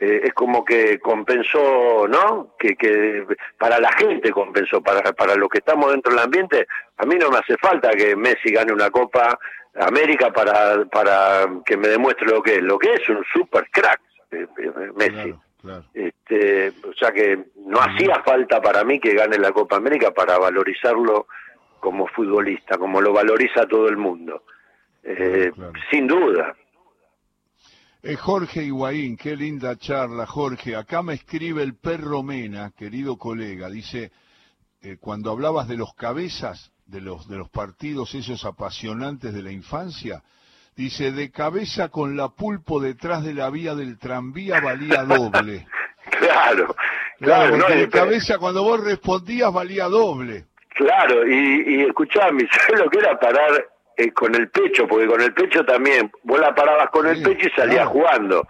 eh, 0.00 0.20
es 0.24 0.34
como 0.34 0.64
que 0.64 1.00
compensó, 1.00 2.06
¿no? 2.08 2.54
Que, 2.58 2.76
que 2.76 3.26
para 3.58 3.80
la 3.80 3.92
gente 3.92 4.30
compensó, 4.30 4.80
para, 4.80 5.12
para 5.12 5.34
los 5.34 5.48
que 5.48 5.58
estamos 5.58 5.90
dentro 5.90 6.12
del 6.12 6.24
ambiente, 6.24 6.66
a 6.96 7.04
mí 7.04 7.16
no 7.16 7.30
me 7.30 7.38
hace 7.38 7.56
falta 7.56 7.90
que 7.90 8.14
Messi 8.14 8.52
gane 8.52 8.72
una 8.72 8.90
Copa 8.90 9.38
América 9.74 10.32
para, 10.32 10.84
para 10.86 11.48
que 11.64 11.76
me 11.76 11.88
demuestre 11.88 12.26
lo 12.26 12.42
que 12.42 12.56
es. 12.56 12.62
Lo 12.62 12.78
que 12.78 12.94
es 12.94 13.08
un 13.08 13.24
super 13.32 13.68
crack, 13.70 14.00
eh, 14.30 14.46
Messi. 14.94 15.34
Este, 15.92 16.68
o 16.88 16.92
sea 16.94 17.10
que 17.10 17.46
no 17.66 17.80
hacía 17.80 18.22
falta 18.22 18.60
para 18.62 18.84
mí 18.84 19.00
que 19.00 19.14
gane 19.14 19.38
la 19.38 19.52
Copa 19.52 19.76
América 19.76 20.12
para 20.12 20.38
valorizarlo 20.38 21.26
como 21.80 22.06
futbolista, 22.06 22.78
como 22.78 23.00
lo 23.00 23.12
valoriza 23.12 23.66
todo 23.66 23.88
el 23.88 23.96
mundo. 23.96 24.44
Eh, 25.10 25.50
sin 25.90 26.06
duda. 26.06 26.54
Eh, 28.02 28.14
Jorge 28.16 28.62
Higuaín, 28.62 29.16
qué 29.16 29.34
linda 29.34 29.76
charla, 29.76 30.26
Jorge. 30.26 30.76
Acá 30.76 31.02
me 31.02 31.14
escribe 31.14 31.62
el 31.62 31.76
perro 31.76 32.22
Mena, 32.22 32.72
querido 32.76 33.16
colega. 33.16 33.70
Dice, 33.70 34.12
eh, 34.82 34.98
cuando 35.00 35.30
hablabas 35.30 35.66
de 35.66 35.78
los 35.78 35.94
cabezas, 35.94 36.72
de 36.84 37.00
los, 37.00 37.26
de 37.26 37.38
los 37.38 37.48
partidos 37.48 38.14
esos 38.14 38.44
apasionantes 38.44 39.32
de 39.32 39.42
la 39.42 39.50
infancia, 39.50 40.22
dice, 40.76 41.10
de 41.10 41.30
cabeza 41.30 41.88
con 41.88 42.14
la 42.14 42.28
pulpo 42.28 42.78
detrás 42.78 43.24
de 43.24 43.32
la 43.32 43.48
vía 43.48 43.74
del 43.74 43.98
tranvía 43.98 44.60
valía 44.60 45.04
doble. 45.04 45.66
claro, 46.18 46.76
claro. 47.18 47.56
de 47.66 47.88
cabeza 47.88 48.36
cuando 48.36 48.62
vos 48.62 48.84
respondías 48.84 49.52
valía 49.52 49.86
doble. 49.86 50.44
Claro, 50.74 51.26
y, 51.26 51.64
y 51.66 51.80
escuchame, 51.84 52.46
¿sabes 52.66 52.80
lo 52.84 52.90
que 52.90 52.98
era 52.98 53.18
parar 53.18 53.68
eh, 53.98 54.12
con 54.12 54.32
el 54.36 54.48
pecho, 54.48 54.86
porque 54.86 55.08
con 55.08 55.20
el 55.20 55.34
pecho 55.34 55.64
también, 55.64 56.08
vos 56.22 56.38
la 56.38 56.54
parabas 56.54 56.88
con 56.90 57.04
el 57.08 57.20
pecho 57.20 57.48
y 57.48 57.50
salías 57.50 57.88
jugando. 57.88 58.46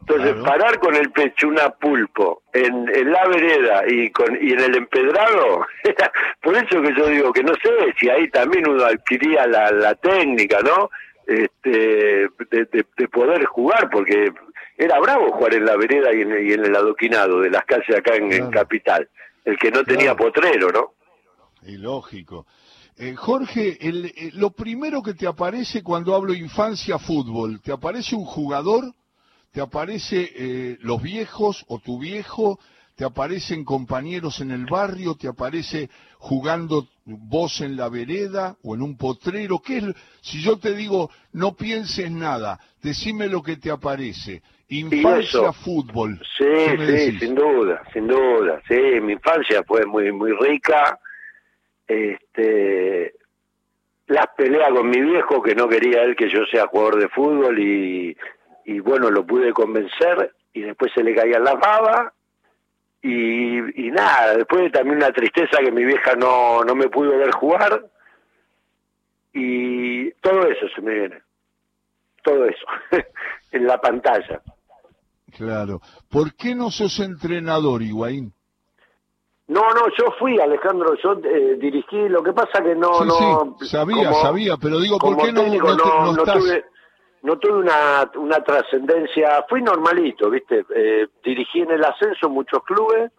Entonces, 0.00 0.34
parar 0.42 0.80
con 0.80 0.96
el 0.96 1.12
pecho 1.12 1.46
una 1.46 1.70
pulpo 1.70 2.42
en, 2.52 3.12
la 3.12 3.28
vereda 3.28 3.84
y, 3.86 4.10
con, 4.10 4.36
y 4.40 4.54
en 4.54 4.58
el 4.58 4.74
empedrado, 4.74 5.66
por 6.42 6.56
eso 6.56 6.82
que 6.82 6.94
yo 6.96 7.06
digo 7.06 7.32
que 7.32 7.44
no 7.44 7.52
sé 7.62 7.70
si 7.96 8.10
ahí 8.10 8.28
también 8.28 8.68
uno 8.68 8.86
adquiría 8.86 9.46
la, 9.46 9.94
técnica, 9.94 10.58
¿no? 10.62 10.90
Este, 11.26 12.28
de, 12.50 13.08
poder 13.12 13.44
jugar, 13.44 13.88
porque 13.90 14.32
era 14.76 14.98
bravo 14.98 15.30
jugar 15.30 15.54
en 15.54 15.64
la 15.64 15.76
vereda 15.76 16.12
y 16.12 16.22
en, 16.22 16.32
el 16.32 16.74
adoquinado 16.74 17.40
de 17.40 17.50
las 17.50 17.64
calles 17.66 17.96
acá 17.96 18.16
en, 18.16 18.50
Capital, 18.50 19.08
el 19.44 19.56
que 19.56 19.70
no 19.70 19.84
tenía 19.84 20.16
potrero, 20.16 20.72
¿no? 20.72 20.94
Y 21.62 21.76
lógico. 21.76 22.46
Eh, 23.00 23.14
Jorge, 23.14 23.78
eh, 23.80 24.30
lo 24.34 24.50
primero 24.50 25.02
que 25.02 25.14
te 25.14 25.28
aparece 25.28 25.84
cuando 25.84 26.16
hablo 26.16 26.34
infancia 26.34 26.98
fútbol, 26.98 27.60
¿te 27.62 27.70
aparece 27.70 28.16
un 28.16 28.24
jugador? 28.24 28.92
¿Te 29.52 29.60
aparece 29.60 30.32
eh, 30.34 30.78
los 30.80 31.00
viejos 31.00 31.64
o 31.68 31.78
tu 31.78 32.00
viejo? 32.00 32.58
¿Te 32.96 33.04
aparecen 33.04 33.64
compañeros 33.64 34.40
en 34.40 34.50
el 34.50 34.66
barrio? 34.66 35.14
¿Te 35.14 35.28
aparece 35.28 35.88
jugando 36.18 36.88
vos 37.04 37.60
en 37.60 37.76
la 37.76 37.88
vereda 37.88 38.56
o 38.64 38.74
en 38.74 38.82
un 38.82 38.96
potrero? 38.96 39.60
¿Qué 39.60 39.78
es? 39.78 39.84
Si 40.20 40.42
yo 40.42 40.58
te 40.58 40.74
digo, 40.74 41.08
no 41.32 41.54
pienses 41.54 42.10
nada, 42.10 42.58
decime 42.82 43.28
lo 43.28 43.44
que 43.44 43.58
te 43.58 43.70
aparece. 43.70 44.42
Infancia 44.70 45.52
fútbol. 45.52 46.20
Sí, 46.36 46.44
sí, 46.84 47.18
sin 47.20 47.36
duda, 47.36 47.80
sin 47.92 48.08
duda. 48.08 48.60
Sí, 48.66 49.00
mi 49.00 49.12
infancia 49.12 49.62
fue 49.62 49.86
muy, 49.86 50.10
muy 50.10 50.32
rica 50.32 50.98
este, 51.88 53.14
las 54.06 54.26
peleas 54.36 54.70
con 54.70 54.88
mi 54.88 55.00
viejo, 55.00 55.42
que 55.42 55.54
no 55.54 55.68
quería 55.68 56.02
él 56.02 56.14
que 56.14 56.30
yo 56.30 56.44
sea 56.50 56.66
jugador 56.66 57.00
de 57.00 57.08
fútbol, 57.08 57.58
y, 57.58 58.16
bueno, 58.80 59.10
lo 59.10 59.26
pude 59.26 59.52
convencer, 59.52 60.34
y 60.52 60.60
después 60.60 60.92
se 60.94 61.02
le 61.02 61.14
caían 61.14 61.44
las 61.44 61.58
babas, 61.58 62.12
y, 63.02 63.86
y 63.86 63.90
nada, 63.90 64.36
después 64.36 64.70
también 64.72 64.96
una 64.96 65.12
tristeza 65.12 65.58
que 65.60 65.72
mi 65.72 65.84
vieja 65.84 66.14
no, 66.14 66.62
no 66.62 66.74
me 66.74 66.88
pudo 66.88 67.16
ver 67.18 67.30
jugar, 67.32 67.86
y 69.32 70.10
todo 70.20 70.46
eso 70.46 70.68
se 70.74 70.82
me 70.82 70.94
viene, 70.94 71.22
todo 72.22 72.44
eso, 72.44 72.66
en 73.52 73.66
la 73.66 73.80
pantalla. 73.80 74.42
Claro. 75.36 75.80
¿Por 76.10 76.34
qué 76.34 76.54
no 76.54 76.70
sos 76.70 76.98
entrenador, 77.00 77.82
Higuaín? 77.82 78.32
No, 79.48 79.62
no, 79.70 79.88
yo 79.96 80.12
fui, 80.18 80.38
Alejandro, 80.38 80.94
yo 81.02 81.12
eh, 81.24 81.56
dirigí, 81.58 82.08
lo 82.10 82.22
que 82.22 82.34
pasa 82.34 82.62
que 82.62 82.74
no... 82.74 83.02
no 83.02 83.56
sí, 83.58 83.66
sabía, 83.66 84.12
sabía, 84.12 84.56
pero 84.58 84.78
digo, 84.78 84.98
¿por 84.98 85.16
qué 85.16 85.32
no, 85.32 85.42
no, 85.42 86.12
no, 86.12 86.22
tuve, 86.22 86.66
no 87.22 87.38
tuve 87.38 87.54
una, 87.54 88.10
una 88.16 88.44
trascendencia, 88.44 89.46
fui 89.48 89.62
normalito, 89.62 90.28
¿viste? 90.28 90.66
Eh, 90.74 91.08
dirigí 91.24 91.60
en 91.60 91.70
el 91.70 91.82
ascenso 91.82 92.28
muchos 92.28 92.62
clubes, 92.64 93.10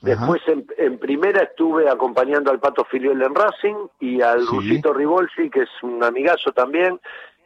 después 0.00 0.40
en, 0.46 0.98
primera 1.00 1.42
estuve 1.42 1.90
acompañando 1.90 2.52
al 2.52 2.60
Pato 2.60 2.84
Filiol 2.84 3.20
en 3.20 3.34
Racing 3.34 3.88
y 3.98 4.22
al 4.22 4.46
Rusito 4.46 4.92
Rivolsi, 4.92 5.50
que 5.50 5.62
es 5.62 5.70
un 5.82 6.04
amigazo 6.04 6.52
también, 6.52 7.00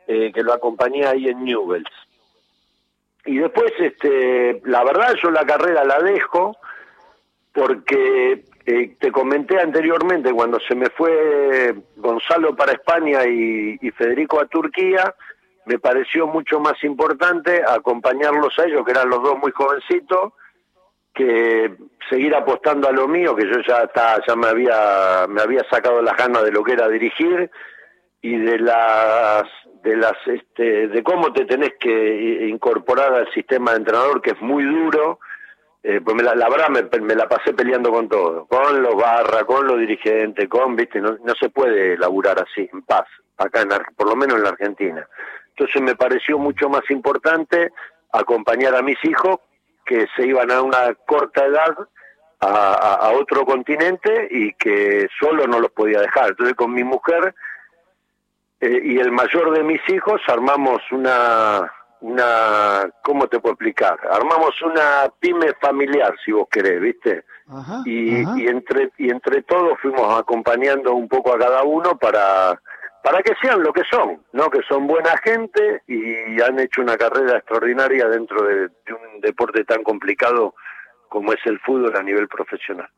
eh, 0.06 0.30
que 0.34 0.42
lo 0.42 0.52
acompañé 0.52 1.06
ahí 1.06 1.28
en 1.28 1.44
Newells. 1.44 1.88
Y 3.24 3.38
después, 3.38 3.72
este, 3.78 4.60
la 4.66 4.84
verdad, 4.84 5.14
yo 5.22 5.30
la 5.30 5.46
carrera 5.46 5.82
la 5.84 5.98
dejo 6.00 6.58
porque 7.52 8.44
eh, 8.64 8.96
te 8.98 9.12
comenté 9.12 9.60
anteriormente, 9.60 10.32
cuando 10.32 10.58
se 10.60 10.74
me 10.74 10.86
fue 10.90 11.74
Gonzalo 11.96 12.56
para 12.56 12.72
España 12.72 13.24
y, 13.26 13.90
Federico 13.92 14.40
a 14.40 14.46
Turquía, 14.46 15.14
me 15.66 15.78
pareció 15.78 16.26
mucho 16.26 16.60
más 16.60 16.82
importante 16.82 17.62
acompañarlos 17.66 18.58
a 18.58 18.64
ellos, 18.64 18.84
que 18.84 18.92
eran 18.92 19.10
los 19.10 19.22
dos 19.22 19.38
muy 19.38 19.52
jovencitos, 19.52 20.32
que 21.14 21.76
seguir 22.08 22.34
apostando 22.34 22.88
a 22.88 22.92
lo 22.92 23.06
mío, 23.06 23.36
que 23.36 23.46
yo 23.46 23.60
ya 23.66 23.82
está, 23.82 24.18
ya 24.26 24.34
me 24.34 24.46
había, 24.46 25.26
me 25.28 25.42
había 25.42 25.62
sacado 25.70 26.00
las 26.00 26.16
ganas 26.16 26.42
de 26.42 26.52
lo 26.52 26.64
que 26.64 26.72
era 26.72 26.88
dirigir 26.88 27.50
y 28.22 28.36
de 28.38 28.58
las 28.58 29.44
de 29.82 29.96
las 29.96 30.14
este, 30.26 30.86
de 30.88 31.02
cómo 31.02 31.32
te 31.32 31.44
tenés 31.44 31.72
que 31.78 32.46
incorporar 32.48 33.12
al 33.12 33.32
sistema 33.32 33.72
de 33.72 33.78
entrenador 33.78 34.22
que 34.22 34.30
es 34.30 34.40
muy 34.40 34.62
duro 34.62 35.18
eh, 35.82 36.00
pues 36.04 36.16
me 36.16 36.22
la, 36.22 36.34
la 36.34 36.48
verdad 36.48 36.68
me, 36.68 37.14
la 37.14 37.28
pasé 37.28 37.52
peleando 37.52 37.90
con 37.90 38.08
todo, 38.08 38.46
con 38.46 38.82
los 38.82 38.94
barra, 38.94 39.44
con 39.44 39.66
los 39.66 39.78
dirigentes, 39.78 40.48
con, 40.48 40.76
viste, 40.76 41.00
no, 41.00 41.16
no 41.24 41.34
se 41.34 41.50
puede 41.50 41.96
laburar 41.98 42.38
así, 42.40 42.68
en 42.72 42.82
paz, 42.82 43.06
acá 43.36 43.62
en, 43.62 43.70
por 43.96 44.08
lo 44.08 44.14
menos 44.14 44.36
en 44.36 44.44
la 44.44 44.50
Argentina. 44.50 45.06
Entonces 45.48 45.82
me 45.82 45.96
pareció 45.96 46.38
mucho 46.38 46.68
más 46.68 46.88
importante 46.90 47.72
acompañar 48.12 48.74
a 48.74 48.82
mis 48.82 49.02
hijos 49.04 49.38
que 49.84 50.06
se 50.16 50.26
iban 50.26 50.50
a 50.50 50.62
una 50.62 50.94
corta 51.06 51.44
edad 51.44 51.76
a, 52.40 53.12
otro 53.14 53.44
continente 53.44 54.26
y 54.30 54.52
que 54.54 55.08
solo 55.20 55.46
no 55.46 55.60
los 55.60 55.70
podía 55.70 56.00
dejar. 56.00 56.30
Entonces 56.30 56.56
con 56.56 56.72
mi 56.72 56.82
mujer 56.82 57.34
eh, 58.60 58.80
y 58.82 58.98
el 58.98 59.12
mayor 59.12 59.52
de 59.52 59.62
mis 59.62 59.80
hijos 59.88 60.20
armamos 60.26 60.82
una 60.90 61.72
una, 62.02 62.88
¿cómo 63.02 63.26
te 63.28 63.40
puedo 63.40 63.54
explicar? 63.54 63.98
Armamos 64.10 64.60
una 64.62 65.10
pyme 65.18 65.54
familiar, 65.60 66.14
si 66.24 66.32
vos 66.32 66.48
querés, 66.50 66.80
¿viste? 66.80 67.24
y, 67.84 68.22
y 68.40 68.48
entre 68.48 68.90
y 68.98 69.10
entre 69.10 69.42
todos 69.42 69.78
fuimos 69.80 70.18
acompañando 70.18 70.94
un 70.94 71.08
poco 71.08 71.34
a 71.34 71.38
cada 71.38 71.62
uno 71.64 71.98
para 71.98 72.58
para 73.02 73.20
que 73.22 73.34
sean 73.42 73.62
lo 73.62 73.72
que 73.72 73.82
son, 73.90 74.22
¿no? 74.32 74.48
Que 74.48 74.60
son 74.68 74.86
buena 74.86 75.16
gente 75.22 75.82
y 75.88 76.40
han 76.40 76.58
hecho 76.60 76.82
una 76.82 76.96
carrera 76.96 77.38
extraordinaria 77.38 78.06
dentro 78.06 78.46
de, 78.46 78.70
un 78.92 79.20
deporte 79.20 79.64
tan 79.64 79.82
complicado 79.82 80.54
como 81.08 81.32
es 81.32 81.40
el 81.44 81.58
fútbol 81.60 81.94
a 81.96 82.02
nivel 82.02 82.28
profesional. 82.28 82.88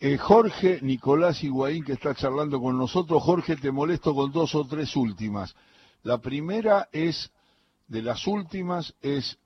Eh, 0.00 0.16
Jorge 0.18 0.78
Nicolás 0.82 1.42
Higuaín, 1.42 1.84
que 1.84 1.92
está 1.92 2.14
charlando 2.14 2.60
con 2.60 2.76
nosotros. 2.76 3.22
Jorge, 3.22 3.56
te 3.56 3.70
molesto 3.70 4.14
con 4.14 4.32
dos 4.32 4.54
o 4.54 4.66
tres 4.66 4.94
últimas. 4.96 5.56
La 6.02 6.18
primera 6.18 6.88
es 6.92 7.32
de 7.88 8.02
las 8.02 8.26
últimas 8.26 8.94
es, 9.00 9.38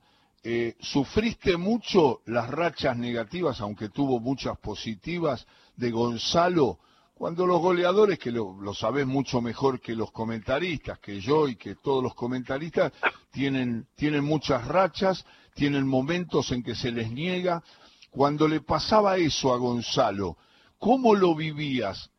eh, 0.43 0.75
¿sufriste 0.79 1.57
mucho 1.57 2.21
las 2.25 2.49
rachas 2.49 2.97
negativas, 2.97 3.61
aunque 3.61 3.89
tuvo 3.89 4.19
muchas 4.19 4.57
positivas, 4.59 5.47
de 5.75 5.91
Gonzalo? 5.91 6.79
Cuando 7.15 7.47
los 7.47 7.61
goleadores, 7.61 8.19
que 8.19 8.31
lo, 8.31 8.59
lo 8.59 8.73
sabés 8.73 9.07
mucho 9.07 9.41
mejor 9.41 9.79
que 9.79 9.95
los 9.95 10.11
comentaristas, 10.11 10.99
que 10.99 11.21
yo 11.21 11.47
y 11.47 11.55
que 11.55 11.75
todos 11.75 12.03
los 12.03 12.13
comentaristas, 12.15 12.91
tienen, 13.31 13.87
tienen 13.95 14.25
muchas 14.25 14.67
rachas, 14.67 15.25
tienen 15.53 15.87
momentos 15.87 16.51
en 16.51 16.63
que 16.63 16.75
se 16.75 16.91
les 16.91 17.11
niega. 17.11 17.63
Cuando 18.09 18.47
le 18.47 18.61
pasaba 18.61 19.17
eso 19.17 19.53
a 19.53 19.57
Gonzalo, 19.57 20.37
¿cómo 20.77 21.15
lo 21.15 21.33
vivías? 21.33 22.11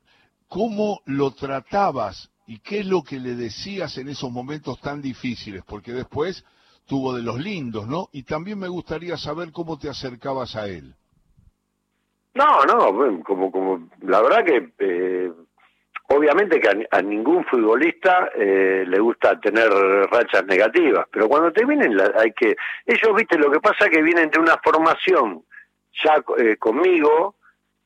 ¿Cómo 0.48 1.02
lo 1.04 1.32
tratabas? 1.32 2.30
¿Y 2.46 2.58
qué 2.58 2.80
es 2.80 2.86
lo 2.86 3.02
que 3.02 3.18
le 3.18 3.34
decías 3.34 3.96
en 3.98 4.08
esos 4.08 4.30
momentos 4.30 4.80
tan 4.80 5.00
difíciles? 5.00 5.62
Porque 5.66 5.92
después 5.92 6.44
tuvo 6.86 7.14
de 7.14 7.22
los 7.22 7.38
lindos, 7.38 7.86
¿no? 7.86 8.08
Y 8.12 8.24
también 8.24 8.58
me 8.58 8.68
gustaría 8.68 9.16
saber 9.16 9.50
cómo 9.52 9.78
te 9.78 9.88
acercabas 9.88 10.56
a 10.56 10.66
él. 10.66 10.94
No, 12.34 12.64
no, 12.64 13.22
como, 13.22 13.50
como, 13.50 13.88
la 14.02 14.20
verdad 14.20 14.44
que 14.44 14.72
eh, 14.78 15.32
obviamente 16.08 16.60
que 16.60 16.86
a, 16.90 17.00
ningún 17.00 17.44
futbolista 17.44 18.28
eh, 18.34 18.84
le 18.86 18.98
gusta 18.98 19.38
tener 19.40 19.70
rachas 20.10 20.44
negativas, 20.44 21.06
pero 21.10 21.28
cuando 21.28 21.52
te 21.52 21.64
vienen 21.64 21.96
hay 22.16 22.32
que, 22.32 22.56
ellos, 22.86 23.14
viste, 23.16 23.38
lo 23.38 23.50
que 23.50 23.60
pasa 23.60 23.88
que 23.88 24.02
vienen 24.02 24.30
de 24.30 24.40
una 24.40 24.58
formación 24.62 25.44
ya 26.04 26.22
eh, 26.38 26.56
conmigo, 26.56 27.36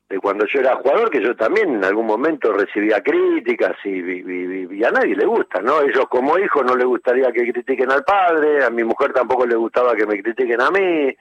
de 0.08 0.18
cuando 0.20 0.46
yo 0.46 0.60
era 0.60 0.76
jugador, 0.76 1.10
que 1.10 1.22
yo 1.22 1.36
también 1.36 1.74
en 1.74 1.84
algún 1.84 2.06
momento 2.06 2.52
recibía 2.52 3.02
críticas 3.02 3.76
y, 3.84 4.82
a 4.82 4.90
nadie 4.90 5.14
le 5.14 5.26
gusta, 5.26 5.60
¿no? 5.60 5.82
Ellos 5.82 6.06
como 6.08 6.38
hijos 6.38 6.64
no 6.64 6.74
les 6.74 6.86
gustaría 6.86 7.30
que 7.30 7.52
critiquen 7.52 7.90
al 7.90 8.04
padre, 8.04 8.64
a 8.64 8.70
mi 8.70 8.84
mujer 8.84 9.12
tampoco 9.12 9.46
le 9.46 9.56
gustaba 9.56 9.94
que 9.94 10.06
me 10.06 10.20
critiquen 10.22 10.62
a 10.62 10.70
mí, 10.70 11.14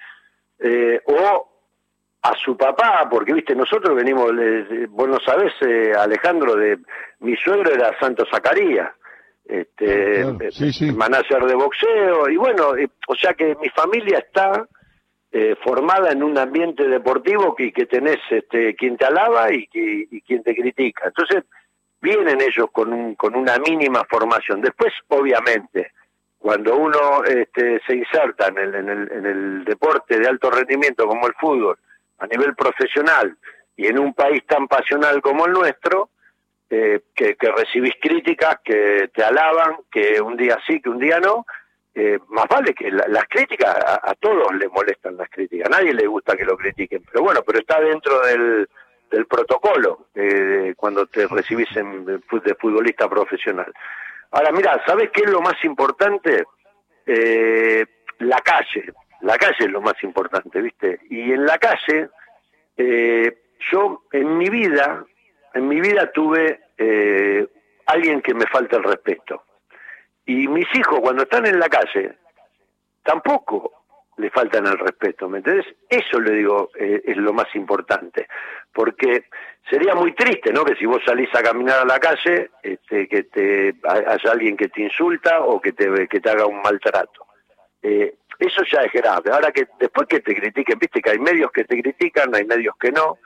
eh, 0.60 1.02
o 1.06 1.50
a 2.21 2.34
su 2.38 2.56
papá, 2.56 3.08
porque 3.10 3.34
viste, 3.34 3.56
nosotros 3.56 3.95
venimos, 3.95 4.32
vos 4.89 5.08
no 5.08 5.19
sabés, 5.19 5.54
eh, 5.62 5.93
Alejandro, 5.93 6.56
de 6.56 6.80
mi 7.19 7.36
suegro 7.36 7.71
era 7.73 7.97
Santo 8.00 8.26
Zacarías, 8.32 8.89
este, 9.45 10.21
eh, 10.21 10.91
manager 10.93 11.45
de 11.45 11.56
boxeo, 11.56 12.30
y 12.30 12.38
bueno, 12.38 12.69
o 13.08 13.15
sea 13.15 13.34
que 13.34 13.56
mi 13.62 13.69
familia 13.69 14.19
está 14.19 14.65
eh, 15.31 15.55
formada 15.63 16.11
en 16.11 16.23
un 16.23 16.37
ambiente 16.37 16.87
deportivo 16.87 17.55
que, 17.55 17.71
que 17.71 17.85
tenés 17.85 18.19
este, 18.29 18.75
quien 18.75 18.97
te 18.97 19.05
alaba 19.05 19.51
y, 19.51 19.67
que, 19.67 20.07
y 20.09 20.21
quien 20.21 20.43
te 20.43 20.55
critica. 20.55 21.07
Entonces, 21.07 21.43
vienen 22.01 22.39
ellos 22.41 22.67
con, 22.71 22.93
un, 22.93 23.15
con 23.15 23.35
una 23.35 23.57
mínima 23.57 24.03
formación. 24.09 24.61
Después, 24.61 24.93
obviamente, 25.09 25.91
cuando 26.37 26.77
uno 26.77 27.23
este, 27.25 27.81
se 27.85 27.95
inserta 27.95 28.47
en 28.47 28.57
el, 28.57 28.75
en, 28.75 28.89
el, 28.89 29.11
en 29.11 29.25
el 29.25 29.65
deporte 29.65 30.19
de 30.19 30.27
alto 30.27 30.49
rendimiento 30.49 31.05
como 31.07 31.27
el 31.27 31.33
fútbol, 31.33 31.77
a 32.19 32.27
nivel 32.27 32.55
profesional, 32.55 33.35
y 33.75 33.87
en 33.87 33.99
un 33.99 34.13
país 34.13 34.45
tan 34.47 34.67
pasional 34.67 35.21
como 35.21 35.45
el 35.45 35.53
nuestro, 35.53 36.09
eh, 36.69 37.01
que, 37.15 37.35
que 37.35 37.51
recibís 37.51 37.93
críticas, 38.01 38.57
que 38.63 39.09
te 39.13 39.23
alaban, 39.23 39.77
que 39.91 40.21
un 40.21 40.35
día 40.35 40.57
sí, 40.65 40.81
que 40.81 40.89
un 40.89 40.99
día 40.99 41.19
no, 41.19 41.45
eh, 41.99 42.19
más 42.27 42.45
vale 42.47 42.75
que 42.75 42.91
las 42.91 43.25
críticas, 43.27 43.75
a, 43.75 44.13
todos 44.19 44.53
les 44.53 44.69
molestan 44.69 45.17
las 45.17 45.27
críticas, 45.31 45.65
a 45.65 45.77
nadie 45.79 45.95
le 45.95 46.05
gusta 46.05 46.38
que 46.38 46.45
lo 46.45 46.55
critiquen, 46.55 47.01
pero 47.12 47.23
bueno, 47.23 47.41
pero 47.43 47.57
está 47.57 47.81
dentro 47.81 48.19
del, 48.21 48.69
del 49.10 49.25
protocolo 49.25 50.05
eh, 50.13 50.75
cuando 50.77 51.07
te 51.07 51.25
recibís 51.25 51.75
en, 51.75 52.05
de 52.05 52.55
futbolista 52.60 53.10
profesional. 53.10 53.73
Ahora, 54.29 54.51
mira, 54.51 54.79
¿sabes 54.86 55.10
qué 55.12 55.23
es 55.23 55.31
lo 55.31 55.41
más 55.41 55.55
importante? 55.63 56.45
Eh, 57.03 57.83
la 58.19 58.41
calle, 58.41 58.93
la 59.21 59.36
calle 59.39 59.65
es 59.65 59.71
lo 59.71 59.81
más 59.81 59.95
importante, 60.03 60.62
¿viste? 60.62 60.99
Y 61.10 61.31
en 61.31 61.47
la 61.47 61.57
calle, 61.57 62.10
eh, 62.77 63.39
yo 63.71 64.03
en 64.12 64.38
mi 64.38 64.49
vida, 64.51 65.03
en 65.55 65.67
mi 65.67 65.81
vida 65.81 66.12
tuve 66.12 66.60
eh, 66.77 67.47
alguien 67.88 68.21
que 68.21 68.36
me 68.36 68.45
falta 68.45 68.77
el 68.77 68.83
respeto 68.83 69.46
y 70.27 70.47
mis 70.47 70.67
hijos 70.75 70.99
cuando 70.99 71.23
están 71.23 71.45
en 71.45 71.59
la 71.59 71.69
calle, 71.69 72.15
tampoco 73.03 73.85
le 74.17 74.29
faltan 74.29 74.65
el 74.65 74.77
respeto, 74.77 75.29
¿me 75.29 75.39
entendés? 75.39 75.65
Eso 75.89 76.19
le 76.19 76.31
digo 76.31 76.69
eh, 76.77 77.01
es 77.05 77.17
lo 77.17 77.33
más 77.33 77.47
importante, 77.55 78.27
porque 78.73 79.25
sería 79.69 79.95
muy 79.95 80.13
triste, 80.13 80.51
¿no? 80.51 80.65
Que 80.65 80.75
si 80.75 80.85
vos 80.85 81.01
salís 81.05 81.33
a 81.33 81.43
caminar 81.43 81.79
a 81.79 81.85
la 81.85 81.99
calle, 81.99 82.51
este, 82.61 83.07
que 83.07 83.23
te 83.23 83.75
haya 83.83 84.31
alguien 84.31 84.57
que 84.57 84.69
te 84.69 84.81
insulta 84.81 85.41
o 85.41 85.61
que 85.61 85.71
te, 85.71 86.07
que 86.07 86.19
te 86.19 86.29
haga 86.29 86.45
un 86.45 86.61
maltrato. 86.61 87.25
Eh, 87.81 88.15
eso 88.39 88.63
ya 88.71 88.81
es 88.81 88.91
grave. 88.91 89.31
Ahora 89.31 89.51
que 89.51 89.67
después 89.79 90.07
que 90.07 90.19
te 90.19 90.35
critiquen, 90.35 90.77
viste 90.77 91.01
que 91.01 91.11
hay 91.11 91.19
medios 91.19 91.51
que 91.51 91.63
te 91.63 91.81
critican, 91.81 92.35
hay 92.35 92.45
medios 92.45 92.75
que 92.77 92.91
no, 92.91 93.17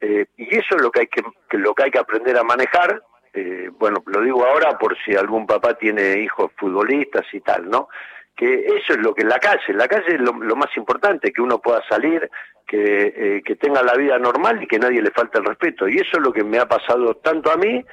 eh, 0.00 0.26
y 0.36 0.56
eso 0.56 0.76
es 0.76 0.82
lo 0.82 0.90
que 0.90 1.00
hay 1.00 1.06
que, 1.08 1.22
lo 1.58 1.74
que 1.74 1.84
hay 1.84 1.90
que 1.90 1.98
aprender 1.98 2.36
a 2.38 2.44
manejar 2.44 3.02
eh, 3.32 3.70
bueno, 3.78 4.02
lo 4.06 4.22
digo 4.22 4.44
ahora 4.44 4.76
por 4.78 4.96
si 5.04 5.14
algún 5.14 5.46
papá 5.46 5.74
tiene 5.74 6.20
hijos 6.20 6.50
futbolistas 6.56 7.24
y 7.32 7.40
tal, 7.40 7.68
¿no? 7.68 7.88
Que 8.36 8.66
eso 8.66 8.94
es 8.94 8.98
lo 8.98 9.14
que 9.14 9.22
en 9.22 9.28
la 9.28 9.38
calle, 9.38 9.74
la 9.74 9.86
calle 9.86 10.14
es 10.14 10.20
lo, 10.20 10.32
más 10.32 10.74
importante, 10.76 11.32
que 11.32 11.42
uno 11.42 11.58
pueda 11.58 11.82
salir, 11.88 12.30
que, 12.66 13.14
eh, 13.14 13.42
que 13.44 13.56
tenga 13.56 13.82
la 13.82 13.94
vida 13.94 14.18
normal 14.18 14.62
y 14.62 14.66
que 14.66 14.78
nadie 14.78 15.02
le 15.02 15.10
falte 15.10 15.38
el 15.38 15.44
respeto. 15.44 15.88
Y 15.88 15.96
eso 15.96 16.16
es 16.16 16.22
lo 16.22 16.32
que 16.32 16.42
me 16.42 16.58
ha 16.58 16.66
pasado 16.66 17.14
tanto 17.16 17.50
a 17.52 17.56
mí 17.56 17.84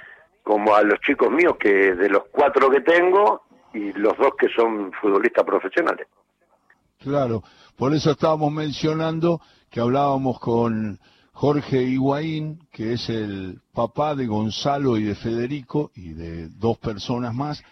como 0.44 0.74
a 0.74 0.82
los 0.82 1.00
chicos 1.02 1.30
míos, 1.30 1.58
que 1.60 1.94
de 1.94 2.10
los 2.10 2.24
cuatro 2.32 2.70
que 2.70 2.80
tengo 2.80 3.42
y 3.74 3.92
los 3.94 4.18
dos 4.18 4.32
que 4.40 4.48
son 4.48 4.94
futbolistas 4.94 5.44
profesionales. 5.44 6.08
Claro, 7.00 7.44
por 7.76 7.94
eso 7.94 8.12
estábamos 8.12 8.52
mencionando 8.52 9.42
que 9.70 9.82
hablábamos 9.82 10.40
con 10.40 11.00
Jorge 11.40 11.84
Higuaín, 11.84 12.68
que 12.72 12.94
es 12.94 13.10
el 13.10 13.62
papá 13.72 14.16
de 14.16 14.26
Gonzalo 14.26 14.98
y 14.98 15.04
de 15.04 15.14
Federico 15.14 15.92
y 15.94 16.14
de 16.14 16.50
dos 16.50 16.80
personas 16.80 17.32
más, 17.36 17.64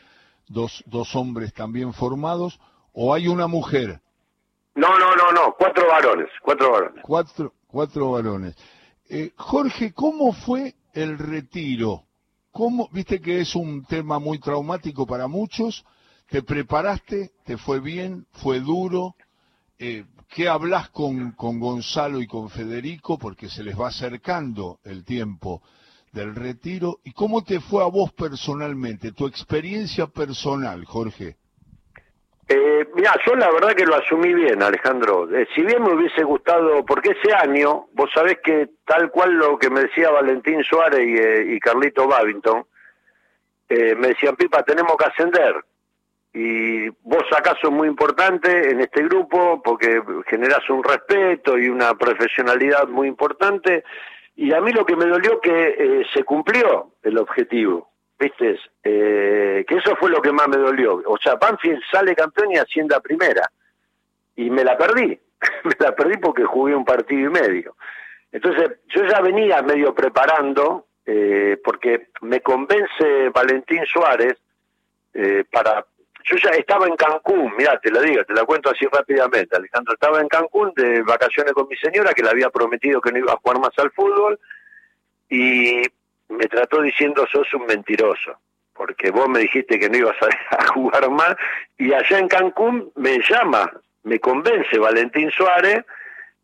dos, 0.48 0.84
dos 0.86 1.16
hombres 1.16 1.52
también 1.52 1.92
formados, 1.92 2.60
o 2.94 3.12
hay 3.12 3.28
una 3.28 3.48
mujer? 3.48 4.02
No, 4.76 5.00
no, 5.00 5.16
no, 5.16 5.32
no, 5.32 5.56
cuatro 5.58 5.88
varones, 5.88 6.28
cuatro 6.44 6.74
varones. 6.74 7.04
Cuatro, 7.04 7.54
cuatro 7.66 8.12
varones. 8.12 8.56
Eh, 9.10 9.32
Jorge, 9.36 9.94
¿cómo 9.94 10.32
fue 10.32 10.76
el 10.94 11.18
retiro? 11.18 12.04
¿Cómo, 12.52 12.88
viste 12.92 13.20
que 13.20 13.42
es 13.42 13.56
un 13.56 13.84
tema 13.86 14.20
muy 14.20 14.38
traumático 14.38 15.08
para 15.08 15.28
muchos? 15.28 15.84
¿Te 16.30 16.44
preparaste? 16.44 17.32
¿Te 17.44 17.58
fue 17.58 17.80
bien? 17.80 18.28
¿Fue 18.32 18.60
duro? 18.60 19.16
Eh, 19.80 20.06
¿Qué 20.30 20.48
hablas 20.50 20.90
con, 20.90 21.32
con 21.32 21.60
Gonzalo 21.60 22.20
y 22.20 22.28
con 22.28 22.50
Federico? 22.50 23.18
Porque 23.18 23.50
se 23.50 23.64
les 23.64 23.80
va 23.80 23.88
acercando 23.88 24.80
el 24.84 25.06
tiempo 25.06 25.62
del 26.12 26.36
retiro. 26.36 27.00
¿Y 27.04 27.14
cómo 27.14 27.44
te 27.44 27.60
fue 27.60 27.84
a 27.84 27.88
vos 27.88 28.12
personalmente? 28.14 29.12
Tu 29.12 29.28
experiencia 29.28 30.08
personal, 30.08 30.84
Jorge. 30.86 31.36
Eh, 32.48 32.88
mira, 32.94 33.14
yo 33.26 33.36
la 33.36 33.52
verdad 33.52 33.74
que 33.74 33.86
lo 33.86 33.96
asumí 33.96 34.34
bien, 34.34 34.62
Alejandro. 34.62 35.28
Eh, 35.36 35.48
si 35.56 35.62
bien 35.62 35.82
me 35.82 35.94
hubiese 35.94 36.24
gustado, 36.24 36.86
porque 36.86 37.12
ese 37.12 37.34
año, 37.34 37.88
vos 37.94 38.10
sabés 38.14 38.38
que 38.44 38.70
tal 38.86 39.10
cual 39.10 39.34
lo 39.34 39.58
que 39.58 39.70
me 39.70 39.82
decía 39.82 40.12
Valentín 40.12 40.64
Suárez 40.64 41.02
y, 41.02 41.18
eh, 41.18 41.60
Carlito 41.60 42.08
Babington, 42.08 42.66
eh, 43.68 43.96
me 43.96 44.10
decían, 44.10 44.36
Pipa, 44.36 44.64
tenemos 44.64 44.96
que 44.96 45.06
ascender. 45.06 45.56
Y 46.36 46.90
vos 47.02 47.24
acaso 47.36 47.72
muy 47.72 47.88
importante 47.88 48.70
en 48.70 48.82
este 48.82 49.02
grupo 49.04 49.64
porque 49.64 50.02
generás 50.28 50.70
un 50.70 50.84
respeto 50.84 51.58
y 51.58 51.70
una 51.70 51.96
profesionalidad 51.96 52.88
muy 52.88 53.08
importante. 53.08 53.84
Y 54.36 54.54
a 54.54 54.62
mí 54.62 54.72
lo 54.72 54.86
que 54.86 54.96
me 54.96 55.06
dolió 55.06 55.40
que 55.40 56.06
se 56.14 56.24
cumplió 56.24 56.92
el 57.02 57.18
objetivo. 57.18 57.90
¿viste? 58.20 58.60
Eh, 58.84 59.66
que 59.68 59.76
eso 59.76 59.96
fue 59.98 60.10
lo 60.10 60.22
que 60.22 60.32
más 60.32 60.48
me 60.48 60.58
dolió. 60.58 61.02
O 61.06 61.18
sea, 61.18 61.36
Banfield 61.36 61.82
sale 61.92 62.16
campeón 62.16 62.52
y 62.52 62.58
asciende 62.58 62.96
a 62.96 63.00
primera. 63.00 63.50
Y 64.36 64.50
me 64.50 64.64
la 64.64 64.78
perdí. 64.78 65.20
me 65.64 65.76
la 65.80 65.96
perdí 65.96 66.18
porque 66.18 66.44
jugué 66.44 66.76
un 66.76 66.86
partido 66.86 67.30
y 67.30 67.34
medio. 67.34 67.76
Entonces, 68.32 68.80
yo 68.88 69.06
ya 69.06 69.22
venía 69.22 69.62
medio 69.62 69.94
preparando, 69.94 70.88
eh, 71.06 71.58
porque 71.64 72.10
me 72.22 72.42
convence 72.42 73.30
Valentín 73.34 73.86
Suárez 73.86 74.38
eh, 75.14 75.46
para... 75.52 75.86
Yo 76.28 76.38
ya 76.38 76.50
estaba 76.52 76.88
en 76.88 76.96
Cancún, 76.96 77.54
mira, 77.56 77.80
te 77.80 77.92
la 77.92 78.02
digo, 78.02 78.24
te 78.26 78.34
la 78.34 78.46
cuento 78.46 78.72
así 78.72 78.86
rápidamente, 78.92 79.56
Alejandro. 79.56 79.94
Estaba 79.94 80.20
en 80.20 80.28
Cancún 80.28 80.74
de 80.76 81.04
vacaciones 81.04 81.54
con 81.54 81.68
mi 81.68 81.76
señora, 81.78 82.14
que 82.14 82.24
le 82.24 82.32
había 82.32 82.50
prometido 82.50 83.00
que 83.00 83.12
no 83.12 83.20
iba 83.20 83.34
a 83.34 83.38
jugar 83.38 83.60
más 83.60 83.78
al 83.78 83.92
fútbol, 83.92 84.40
y 85.30 85.84
me 86.30 86.48
trató 86.48 86.82
diciendo 86.82 87.28
sos 87.32 87.54
un 87.54 87.68
mentiroso, 87.68 88.40
porque 88.74 89.12
vos 89.12 89.30
me 89.30 89.40
dijiste 89.40 89.80
que 89.80 89.88
no 89.88 89.98
ibas 89.98 90.18
a, 90.50 90.66
jugar 90.74 91.12
más, 91.12 91.36
y 91.78 91.94
allá 91.94 92.18
en 92.18 92.28
Cancún 92.28 92.92
me 92.96 93.20
llama, 93.20 93.72
me 94.02 94.20
convence 94.20 94.80
Valentín 94.80 95.30
Suárez, 95.30 95.86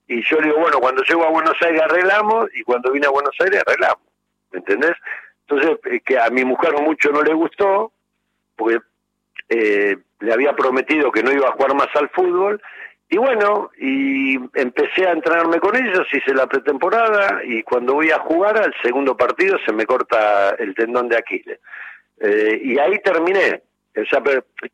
y 0.07 0.21
yo 0.23 0.39
le 0.41 0.47
digo, 0.47 0.59
bueno, 0.59 0.79
cuando 0.79 1.01
llego 1.01 1.23
a 1.23 1.31
Buenos 1.31 1.59
Aires 1.59 1.81
arreglamos, 1.81 2.49
y 2.53 2.61
cuando 2.61 2.91
vine 2.91 3.07
a 3.07 3.11
Buenos 3.11 3.35
Aires 3.39 3.63
arreglamos, 3.65 4.03
¿me 4.51 4.59
entendés? 4.59 4.93
Entonces, 5.47 5.79
que 6.05 6.19
a 6.19 6.29
mi 6.29 6.45
mujer 6.45 6.73
mucho 6.81 7.09
no 7.11 7.23
le 7.23 7.33
gustó, 7.33 7.91
porque 8.55 8.79
eh, 9.53 9.97
le 10.21 10.33
había 10.33 10.55
prometido 10.55 11.11
que 11.11 11.23
no 11.23 11.31
iba 11.31 11.49
a 11.49 11.51
jugar 11.51 11.75
más 11.75 11.89
al 11.95 12.09
fútbol, 12.09 12.61
y 13.09 13.17
bueno, 13.17 13.69
y 13.77 14.35
empecé 14.53 15.05
a 15.05 15.11
entrenarme 15.11 15.59
con 15.59 15.75
ellos, 15.75 16.07
hice 16.13 16.33
la 16.33 16.47
pretemporada 16.47 17.41
y 17.43 17.61
cuando 17.61 17.95
voy 17.95 18.09
a 18.11 18.19
jugar 18.19 18.57
al 18.57 18.73
segundo 18.81 19.17
partido 19.17 19.57
se 19.65 19.73
me 19.73 19.85
corta 19.85 20.51
el 20.51 20.73
tendón 20.73 21.09
de 21.09 21.17
Aquiles. 21.17 21.59
Eh, 22.21 22.61
y 22.63 22.79
ahí 22.79 22.99
terminé. 22.99 23.63
O 23.97 24.05
sea, 24.05 24.23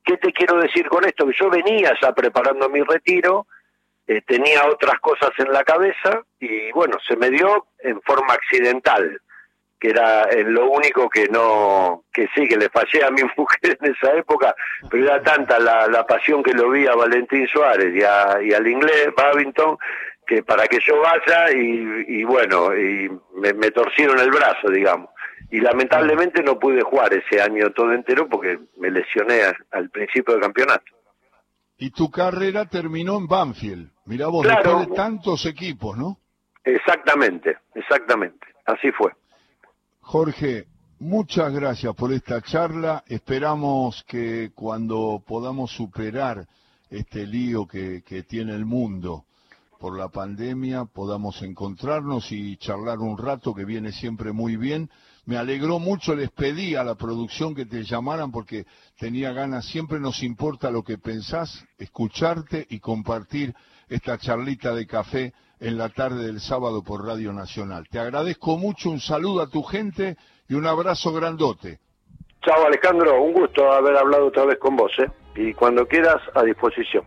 ¿qué 0.05 0.17
te 0.17 0.31
quiero 0.31 0.61
decir 0.61 0.87
con 0.87 1.03
esto? 1.05 1.25
Que 1.25 1.33
yo 1.33 1.49
venía 1.49 1.97
ya 1.99 2.13
preparando 2.13 2.69
mi 2.69 2.83
retiro, 2.83 3.47
eh, 4.05 4.21
tenía 4.21 4.67
otras 4.67 4.99
cosas 4.99 5.31
en 5.39 5.51
la 5.51 5.63
cabeza 5.63 6.21
y 6.39 6.71
bueno, 6.73 6.99
se 7.07 7.15
me 7.15 7.31
dio 7.31 7.65
en 7.79 7.99
forma 8.03 8.35
accidental 8.35 9.19
que 9.79 9.89
era 9.89 10.23
eh, 10.23 10.43
lo 10.43 10.69
único 10.69 11.09
que 11.09 11.27
no, 11.27 12.03
que 12.11 12.27
sí, 12.35 12.47
que 12.47 12.57
le 12.57 12.69
fallé 12.69 13.03
a 13.05 13.11
mi 13.11 13.21
mujer 13.37 13.77
en 13.79 13.93
esa 13.93 14.13
época, 14.15 14.55
pero 14.89 15.03
era 15.03 15.21
tanta 15.21 15.59
la, 15.59 15.87
la 15.87 16.05
pasión 16.05 16.41
que 16.43 16.53
lo 16.53 16.69
vi 16.69 16.87
a 16.87 16.95
Valentín 16.95 17.47
Suárez 17.47 17.95
y, 17.95 18.03
a, 18.03 18.41
y 18.41 18.53
al 18.53 18.67
inglés 18.67 19.09
Babington, 19.15 19.77
que 20.25 20.43
para 20.43 20.67
que 20.67 20.79
yo 20.85 20.99
vaya 21.01 21.51
y, 21.51 22.19
y 22.19 22.23
bueno, 22.23 22.75
y 22.75 23.09
me, 23.35 23.53
me, 23.53 23.71
torcieron 23.71 24.19
el 24.19 24.29
brazo, 24.29 24.69
digamos. 24.69 25.09
Y 25.49 25.61
lamentablemente 25.61 26.43
no 26.43 26.59
pude 26.59 26.81
jugar 26.81 27.13
ese 27.13 27.41
año 27.41 27.71
todo 27.71 27.93
entero 27.93 28.27
porque 28.27 28.59
me 28.77 28.91
lesioné 28.91 29.43
al 29.71 29.89
principio 29.89 30.33
del 30.33 30.43
campeonato. 30.43 30.83
Y 31.77 31.91
tu 31.91 32.11
carrera 32.11 32.65
terminó 32.65 33.17
en 33.17 33.27
Banfield. 33.27 33.91
Mirá 34.05 34.27
vos, 34.27 34.45
después 34.45 34.89
de 34.89 34.95
tantos 34.95 35.45
equipos, 35.45 35.95
¿no? 35.95 36.17
Exactamente, 36.65 37.57
exactamente. 37.75 38.47
Así 38.65 38.91
fue. 38.91 39.13
Jorge, 40.07 40.67
muchas 40.99 41.51
gracias 41.51 41.93
por 41.93 42.13
esta 42.13 42.41
charla. 42.41 43.03
Esperamos 43.07 44.05
que 44.07 44.51
cuando 44.55 45.21
podamos 45.27 45.69
superar 45.71 46.47
este 46.89 47.27
lío 47.27 47.67
que, 47.67 48.01
tiene 48.25 48.55
el 48.55 48.63
mundo 48.63 49.25
por 49.81 49.97
la 49.97 50.07
pandemia 50.07 50.85
podamos 50.85 51.41
encontrarnos 51.41 52.31
y 52.31 52.55
charlar 52.55 52.99
un 52.99 53.17
rato 53.17 53.53
que 53.53 53.65
viene 53.65 53.91
siempre 53.91 54.31
muy 54.31 54.55
bien. 54.55 54.89
Me 55.25 55.35
alegró 55.35 55.77
mucho, 55.77 56.15
les 56.15 56.31
pedí 56.31 56.75
a 56.75 56.85
la 56.85 56.95
producción 56.95 57.53
que 57.53 57.65
te 57.65 57.83
llamaran 57.83 58.31
porque 58.31 58.65
tenía 58.97 59.33
ganas, 59.33 59.65
siempre 59.65 59.99
nos 59.99 60.23
importa 60.23 60.71
lo 60.71 60.83
que 60.83 60.97
pensás, 60.97 61.65
escucharte 61.77 62.65
y 62.69 62.79
compartir 62.79 63.53
esta 63.89 64.17
charlita 64.17 64.73
de 64.73 64.87
café 64.87 65.33
en 65.59 65.77
la 65.77 65.89
tarde 65.89 66.25
del 66.25 66.39
sábado 66.39 66.83
por 66.83 67.05
Radio 67.05 67.33
Nacional. 67.33 67.87
Te 67.89 67.99
agradezco 67.99 68.57
mucho, 68.57 68.89
un 68.89 68.99
saludo 68.99 69.41
a 69.41 69.47
tu 69.47 69.63
gente 69.63 70.17
y 70.47 70.53
un 70.53 70.67
abrazo 70.67 71.11
grandote. 71.13 71.79
Chao 72.41 72.65
Alejandro, 72.65 73.21
un 73.21 73.33
gusto 73.33 73.71
haber 73.71 73.97
hablado 73.97 74.27
otra 74.27 74.45
vez 74.45 74.57
con 74.59 74.75
vos, 74.75 74.91
¿eh? 74.99 75.09
y 75.35 75.53
cuando 75.53 75.85
quieras 75.87 76.17
a 76.33 76.43
disposición. 76.43 77.03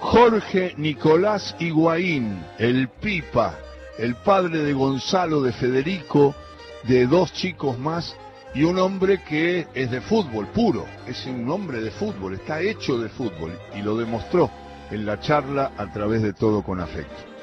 Jorge 0.00 0.74
Nicolás 0.76 1.56
Higuaín, 1.58 2.44
el 2.58 2.88
Pipa, 2.88 3.58
el 3.98 4.14
padre 4.16 4.58
de 4.58 4.74
Gonzalo, 4.74 5.40
de 5.40 5.52
Federico, 5.52 6.34
de 6.82 7.06
dos 7.06 7.32
chicos 7.32 7.78
más 7.78 8.16
y 8.54 8.64
un 8.64 8.78
hombre 8.78 9.22
que 9.24 9.66
es 9.74 9.90
de 9.90 10.00
fútbol 10.00 10.46
puro, 10.48 10.84
es 11.06 11.26
un 11.26 11.50
hombre 11.50 11.80
de 11.80 11.90
fútbol, 11.90 12.34
está 12.34 12.60
hecho 12.60 12.98
de 12.98 13.08
fútbol 13.08 13.58
y 13.74 13.82
lo 13.82 13.96
demostró 13.96 14.50
en 14.90 15.06
la 15.06 15.20
charla 15.20 15.72
a 15.76 15.92
través 15.92 16.22
de 16.22 16.32
todo 16.32 16.62
con 16.62 16.80
afecto. 16.80 17.35